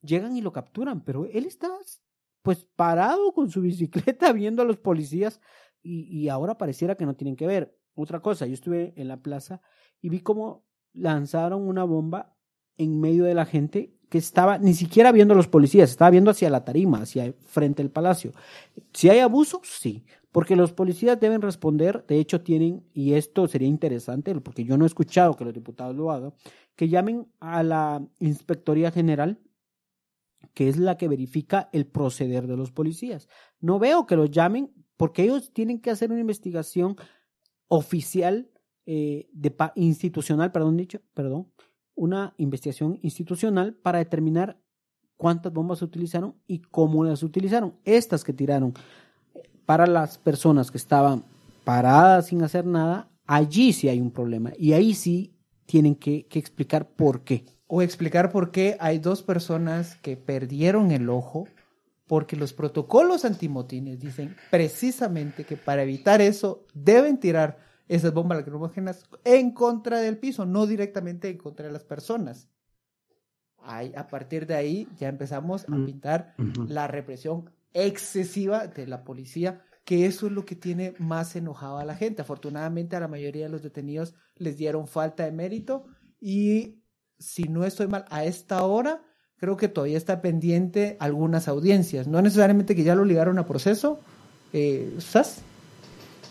llegan 0.03 0.37
y 0.37 0.43
lo 0.43 0.53
capturan, 0.53 1.03
pero 1.03 1.25
él 1.25 1.47
está 1.47 1.71
pues 2.43 2.67
parado 2.77 3.33
con 3.33 3.49
su 3.49 3.63
bicicleta 3.63 4.31
viendo 4.35 4.61
a 4.61 4.67
los 4.67 4.77
policías 4.77 5.41
y, 5.83 6.29
ahora 6.29 6.59
pareciera 6.59 6.97
que 6.97 7.07
no 7.07 7.17
tienen 7.17 7.35
que 7.35 7.47
ver. 7.47 7.75
Otra 7.95 8.21
cosa, 8.21 8.45
yo 8.45 8.53
estuve 8.53 8.93
en 8.95 9.09
la 9.09 9.23
plaza 9.23 9.63
y 10.03 10.11
vi 10.11 10.21
cómo 10.21 10.67
lanzaron 10.93 11.67
una 11.67 11.85
bomba 11.85 12.37
en 12.77 13.01
medio 13.01 13.25
de 13.25 13.33
la 13.33 13.47
gente 13.47 13.97
que 14.11 14.19
estaba 14.19 14.59
ni 14.59 14.75
siquiera 14.75 15.13
viendo 15.13 15.33
a 15.33 15.37
los 15.39 15.49
policías, 15.49 15.89
estaba 15.89 16.11
viendo 16.11 16.31
hacia 16.31 16.51
la 16.51 16.63
tarima, 16.63 16.99
hacia 16.99 17.33
frente 17.47 17.81
al 17.81 17.91
palacio. 17.91 18.33
Si 18.93 19.09
hay 19.09 19.21
abuso, 19.21 19.63
sí, 19.65 20.05
porque 20.33 20.57
los 20.57 20.73
policías 20.73 21.19
deben 21.19 21.43
responder, 21.43 22.05
de 22.07 22.19
hecho 22.19 22.43
tienen, 22.43 22.85
y 22.93 23.14
esto 23.14 23.49
sería 23.49 23.69
interesante, 23.69 24.35
porque 24.40 24.64
yo 24.64 24.77
no 24.77 24.85
he 24.85 24.87
escuchado 24.87 25.35
que 25.35 25.45
los 25.45 25.55
diputados 25.55 25.97
lo 25.97 26.11
hagan, 26.11 26.33
que 26.77 26.88
llamen 26.88 27.27
a 27.40 27.62
la 27.62 28.07
Inspectoría 28.21 28.90
General, 28.90 29.40
que 30.55 30.69
es 30.69 30.79
la 30.79 30.97
que 30.97 31.09
verifica 31.09 31.69
el 31.73 31.87
proceder 31.87 32.47
de 32.47 32.57
los 32.57 32.71
policías. 32.71 33.29
No 33.61 33.79
veo 33.79 34.07
que 34.07 34.16
los 34.16 34.31
llamen 34.31 34.73
porque 34.97 35.25
ellos 35.25 35.53
tienen 35.53 35.81
que 35.81 35.90
hacer 35.90 36.11
una 36.11 36.21
investigación 36.21 36.97
oficial, 37.69 38.51
eh, 38.87 39.29
de 39.33 39.55
institucional, 39.77 40.53
perdón, 40.53 40.77
dicho, 40.77 41.01
perdón, 41.14 41.53
una 41.95 42.35
investigación 42.38 42.99
institucional 43.03 43.75
para 43.75 43.99
determinar 43.99 44.61
cuántas 45.16 45.53
bombas 45.53 45.81
se 45.81 45.85
utilizaron 45.85 46.37
y 46.47 46.61
cómo 46.61 47.05
las 47.05 47.23
utilizaron. 47.23 47.77
Estas 47.85 48.25
que 48.25 48.33
tiraron 48.33 48.73
para 49.70 49.87
las 49.87 50.18
personas 50.18 50.72
que 50.72 50.78
estaban 50.78 51.22
paradas 51.62 52.26
sin 52.26 52.42
hacer 52.42 52.66
nada, 52.66 53.09
allí 53.24 53.72
sí 53.72 53.88
hay 53.88 54.00
un 54.00 54.11
problema 54.11 54.50
y 54.59 54.72
ahí 54.72 54.94
sí 54.94 55.33
tienen 55.64 55.94
que, 55.94 56.26
que 56.26 56.40
explicar 56.40 56.88
por 56.88 57.22
qué. 57.22 57.46
O 57.68 57.80
explicar 57.80 58.33
por 58.33 58.50
qué 58.50 58.76
hay 58.80 58.98
dos 58.98 59.22
personas 59.22 59.94
que 60.02 60.16
perdieron 60.16 60.90
el 60.90 61.09
ojo 61.09 61.46
porque 62.09 62.35
los 62.35 62.52
protocolos 62.52 63.24
antimotines 63.24 64.00
dicen 64.00 64.35
precisamente 64.50 65.44
que 65.44 65.56
para 65.56 65.85
evitar 65.85 66.20
eso 66.20 66.66
deben 66.74 67.20
tirar 67.20 67.61
esas 67.87 68.12
bombas 68.12 68.38
lacrimógenas 68.38 69.09
en 69.22 69.52
contra 69.52 70.00
del 70.00 70.18
piso, 70.18 70.46
no 70.46 70.66
directamente 70.66 71.28
en 71.28 71.38
contra 71.38 71.66
de 71.66 71.72
las 71.72 71.85
personas. 71.85 72.48
Ahí, 73.62 73.92
a 73.94 74.09
partir 74.09 74.48
de 74.48 74.56
ahí 74.56 74.88
ya 74.98 75.06
empezamos 75.06 75.62
a 75.62 75.76
pintar 75.87 76.35
la 76.66 76.88
represión 76.88 77.50
excesiva 77.74 78.66
de 78.66 78.87
la 78.87 79.04
policía, 79.04 79.62
que 79.85 80.06
eso 80.06 80.26
es 80.26 80.33
lo 80.33 80.44
que 80.44 80.56
tiene 80.56 80.94
más 80.98 81.35
enojado 81.37 81.78
a 81.78 81.85
la 81.85 81.96
gente. 81.96 82.22
Afortunadamente 82.22 82.96
a 82.96 83.00
la 83.00 83.09
mayoría 83.09 83.44
de 83.44 83.50
los 83.50 83.62
detenidos 83.62 84.14
les 84.37 84.56
dieron 84.56 84.87
falta 84.87 85.24
de 85.24 85.33
mérito 85.33 85.87
y 86.20 86.83
si 87.18 87.44
no 87.44 87.64
estoy 87.64 87.87
mal, 87.87 88.04
a 88.11 88.24
esta 88.24 88.64
hora 88.64 89.02
creo 89.37 89.56
que 89.56 89.68
todavía 89.68 89.96
está 89.96 90.20
pendiente 90.20 90.96
algunas 91.00 91.48
audiencias. 91.48 92.06
No 92.06 92.20
necesariamente 92.22 92.74
que 92.74 92.85
ya 92.85 92.94
lo 92.94 93.04
ligaron 93.04 93.38
a 93.38 93.46
proceso. 93.46 94.00
Eh, 94.52 94.94
¿Sabes? 94.98 95.42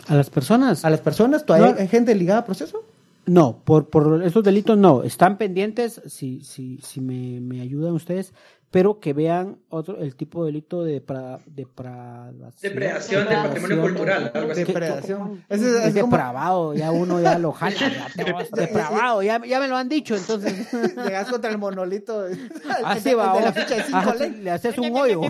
¿A 0.07 0.15
las 0.15 0.29
personas? 0.29 0.85
¿A 0.85 0.89
las 0.89 1.01
personas? 1.01 1.45
¿Todavía 1.45 1.75
hay 1.77 1.87
gente 1.87 2.13
ligada 2.15 2.41
a 2.41 2.45
proceso? 2.45 2.83
No, 3.25 3.61
por, 3.63 3.89
por 3.89 4.23
esos 4.23 4.43
delitos 4.43 4.77
no. 4.77 5.03
Están 5.03 5.37
pendientes, 5.37 6.01
si, 6.07 6.43
si, 6.43 6.79
si 6.79 7.01
me, 7.01 7.39
me 7.39 7.61
ayudan 7.61 7.93
ustedes, 7.93 8.33
pero 8.71 8.99
que 8.99 9.13
vean 9.13 9.57
otro 9.69 9.97
el 9.97 10.15
tipo 10.15 10.43
de 10.43 10.51
delito 10.51 10.83
de 10.83 11.01
depravación, 11.47 12.53
depredación 12.61 13.27
del 13.27 13.37
patrimonio 13.37 13.81
cultural 13.81 14.31
algo 14.33 14.51
así. 14.51 14.63
depredación. 14.63 15.43
Es, 15.49 15.61
es, 15.61 15.93
depravado 15.93 16.75
ya 16.75 16.91
uno 16.91 17.19
ya 17.19 17.39
lo 17.39 17.51
jala 17.51 17.75
depravado 18.53 19.23
ya, 19.23 19.43
ya 19.43 19.59
me 19.59 19.67
lo 19.67 19.75
han 19.75 19.89
dicho 19.89 20.15
entonces. 20.15 20.71
Llegas 20.95 21.29
contra 21.29 21.49
el 21.49 21.57
monolito. 21.57 22.25
Así 22.83 23.13
va 23.13 23.35
de 23.35 23.41
la 23.41 23.53
ficha 23.53 23.75
de 23.75 23.83
cinco 23.83 24.13
le 24.41 24.51
haces 24.51 24.77
un 24.77 24.95
hoyo. 24.95 25.21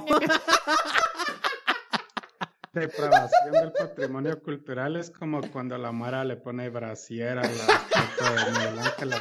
Depravación 2.73 3.51
del 3.51 3.71
patrimonio 3.71 4.41
cultural 4.41 4.95
es 4.97 5.09
como 5.09 5.41
cuando 5.51 5.77
la 5.77 5.91
Mara 5.91 6.23
le 6.23 6.35
pone 6.35 6.69
brasier 6.69 7.39
a 7.39 7.41
la 7.41 7.47
de 7.47 8.51
Miguel 8.51 8.79
Ángel 8.79 9.11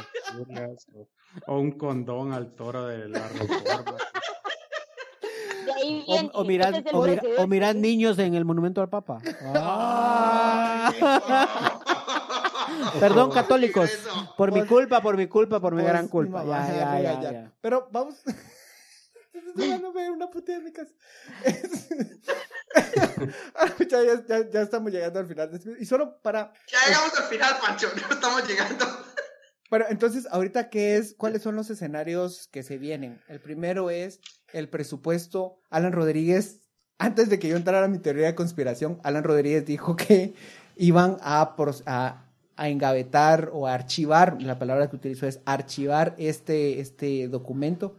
o, 1.47 1.53
o, 1.53 1.59
un 1.59 1.73
condón 1.73 2.33
al 2.33 2.55
toro 2.55 2.87
de 2.87 3.09
la 3.09 3.27
reforma. 3.27 3.97
O, 6.33 6.43
mirar, 6.43 6.83
o, 7.37 7.47
mirar, 7.47 7.75
niños 7.75 8.19
en 8.19 8.35
el 8.35 8.43
monumento 8.45 8.81
al 8.81 8.89
Papa. 8.89 9.21
Perdón, 12.99 13.31
católicos. 13.31 13.89
Por 14.37 14.51
mi 14.51 14.65
culpa, 14.65 15.01
por 15.01 15.17
mi 15.17 15.27
culpa, 15.27 15.59
por 15.59 15.73
mi 15.75 15.83
gran 15.83 16.07
culpa. 16.07 16.45
Ya, 16.45 17.01
ya, 17.01 17.21
ya, 17.21 17.51
Pero 17.61 17.87
vamos. 17.91 18.15
no 19.55 19.93
ver 19.93 20.11
una 20.11 20.29
puta 20.29 20.53
de 20.53 20.59
mi 20.59 20.71
casa. 20.71 20.91
ya, 23.89 24.03
ya, 24.27 24.49
ya, 24.49 24.61
estamos 24.61 24.91
llegando 24.91 25.19
al 25.19 25.27
final. 25.27 25.59
Y 25.79 25.85
solo 25.85 26.19
para. 26.21 26.53
Ya 26.67 26.77
llegamos 26.87 27.19
al 27.19 27.25
final, 27.25 27.57
Pancho. 27.61 27.87
Ya 27.95 28.13
estamos 28.13 28.47
llegando. 28.47 28.85
Bueno, 29.69 29.85
entonces, 29.89 30.27
ahorita, 30.31 30.69
¿qué 30.69 30.97
es? 30.97 31.13
¿Cuáles 31.15 31.41
son 31.41 31.55
los 31.55 31.69
escenarios 31.69 32.47
que 32.47 32.63
se 32.63 32.77
vienen? 32.77 33.19
El 33.27 33.39
primero 33.39 33.89
es 33.89 34.19
el 34.51 34.69
presupuesto. 34.69 35.59
Alan 35.69 35.93
Rodríguez, 35.93 36.61
antes 36.97 37.29
de 37.29 37.39
que 37.39 37.49
yo 37.49 37.55
entrara 37.55 37.85
a 37.85 37.89
mi 37.89 37.99
teoría 37.99 38.27
de 38.27 38.35
conspiración, 38.35 38.99
Alan 39.03 39.23
Rodríguez 39.23 39.65
dijo 39.65 39.95
que 39.95 40.33
iban 40.75 41.17
a, 41.21 41.55
a, 41.85 42.25
a 42.55 42.69
engavetar 42.69 43.49
o 43.53 43.67
a 43.67 43.73
archivar, 43.73 44.41
la 44.41 44.57
palabra 44.57 44.89
que 44.89 44.95
utilizó 44.95 45.27
es 45.27 45.41
archivar 45.45 46.15
este, 46.17 46.79
este 46.79 47.27
documento 47.27 47.97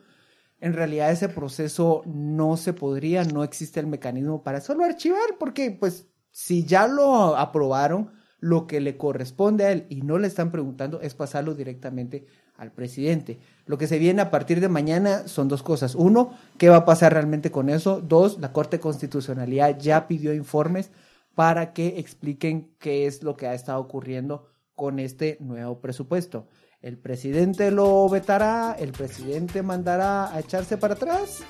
en 0.60 0.74
realidad 0.74 1.10
ese 1.10 1.28
proceso 1.28 2.02
no 2.06 2.56
se 2.56 2.72
podría, 2.72 3.24
no 3.24 3.44
existe 3.44 3.80
el 3.80 3.86
mecanismo 3.86 4.42
para 4.42 4.60
solo 4.60 4.84
archivar, 4.84 5.38
porque 5.38 5.70
pues 5.70 6.06
si 6.30 6.64
ya 6.64 6.86
lo 6.86 7.36
aprobaron, 7.36 8.12
lo 8.40 8.66
que 8.66 8.80
le 8.80 8.96
corresponde 8.96 9.64
a 9.64 9.72
él 9.72 9.86
y 9.88 10.02
no 10.02 10.18
le 10.18 10.26
están 10.26 10.50
preguntando 10.50 11.00
es 11.00 11.14
pasarlo 11.14 11.54
directamente 11.54 12.26
al 12.56 12.72
presidente. 12.72 13.38
Lo 13.66 13.78
que 13.78 13.86
se 13.86 13.98
viene 13.98 14.22
a 14.22 14.30
partir 14.30 14.60
de 14.60 14.68
mañana 14.68 15.28
son 15.28 15.48
dos 15.48 15.62
cosas. 15.62 15.94
Uno, 15.94 16.32
¿qué 16.58 16.68
va 16.68 16.76
a 16.76 16.84
pasar 16.84 17.12
realmente 17.12 17.50
con 17.50 17.70
eso? 17.70 18.00
Dos, 18.00 18.38
la 18.38 18.52
Corte 18.52 18.76
de 18.76 18.82
Constitucionalidad 18.82 19.78
ya 19.78 20.08
pidió 20.08 20.34
informes 20.34 20.90
para 21.34 21.72
que 21.72 21.98
expliquen 21.98 22.74
qué 22.78 23.06
es 23.06 23.22
lo 23.22 23.36
que 23.36 23.46
ha 23.46 23.54
estado 23.54 23.80
ocurriendo 23.80 24.46
con 24.74 24.98
este 24.98 25.38
nuevo 25.40 25.80
presupuesto. 25.80 26.48
El 26.82 26.98
presidente 26.98 27.70
lo 27.70 28.08
vetará, 28.08 28.74
el 28.78 28.92
presidente 28.92 29.62
mandará 29.62 30.34
a 30.34 30.40
echarse 30.40 30.78
para 30.78 30.94
atrás. 30.94 31.42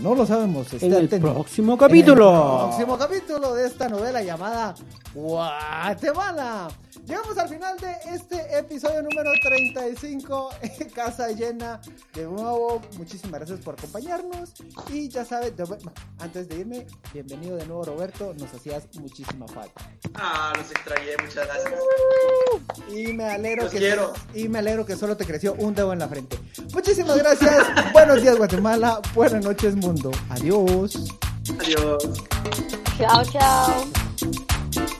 No 0.00 0.14
lo 0.14 0.24
sabemos. 0.24 0.72
En 0.80 0.94
el 0.94 1.08
próximo 1.08 1.76
capítulo. 1.76 2.30
En 2.30 2.36
el 2.36 2.68
próximo 2.68 2.98
capítulo 2.98 3.54
de 3.54 3.66
esta 3.66 3.88
novela 3.88 4.22
llamada 4.22 4.74
Guatemala. 5.12 6.68
Llegamos 7.06 7.36
al 7.38 7.48
final 7.48 7.76
de 7.78 7.92
este 8.14 8.58
episodio 8.58 9.02
número 9.02 9.30
35, 9.42 10.50
Casa 10.94 11.28
Llena. 11.28 11.80
De 12.14 12.24
nuevo, 12.24 12.80
muchísimas 12.98 13.40
gracias 13.40 13.60
por 13.60 13.74
acompañarnos. 13.74 14.52
Y 14.92 15.08
ya 15.08 15.24
sabes, 15.24 15.52
antes 16.18 16.48
de 16.48 16.58
irme, 16.58 16.86
bienvenido 17.12 17.56
de 17.56 17.66
nuevo 17.66 17.84
Roberto, 17.84 18.34
nos 18.38 18.52
hacías 18.54 18.84
muchísima 19.00 19.46
falta. 19.48 19.90
Ah, 20.14 20.52
nos 20.56 20.70
extrañé, 20.70 21.12
muchas 21.22 21.46
gracias. 21.46 21.80
Y 22.94 23.12
me 23.12 23.24
alegro 23.24 23.68
que 23.68 23.96
y 24.34 24.48
me 24.48 24.58
alegro 24.60 24.86
que 24.86 24.96
solo 24.96 25.16
te 25.16 25.26
creció 25.26 25.54
un 25.54 25.74
dedo 25.74 25.92
en 25.92 25.98
la 25.98 26.08
frente. 26.08 26.38
Muchísimas 26.72 27.18
gracias. 27.18 27.66
Buenos 27.92 28.22
días 28.22 28.36
Guatemala, 28.36 29.00
buenas 29.14 29.44
noches 29.44 29.74
mundo. 29.90 30.10
Adiós. 30.30 30.94
Adiós. 31.58 32.02
Chao, 32.96 33.24
chao. 33.24 34.99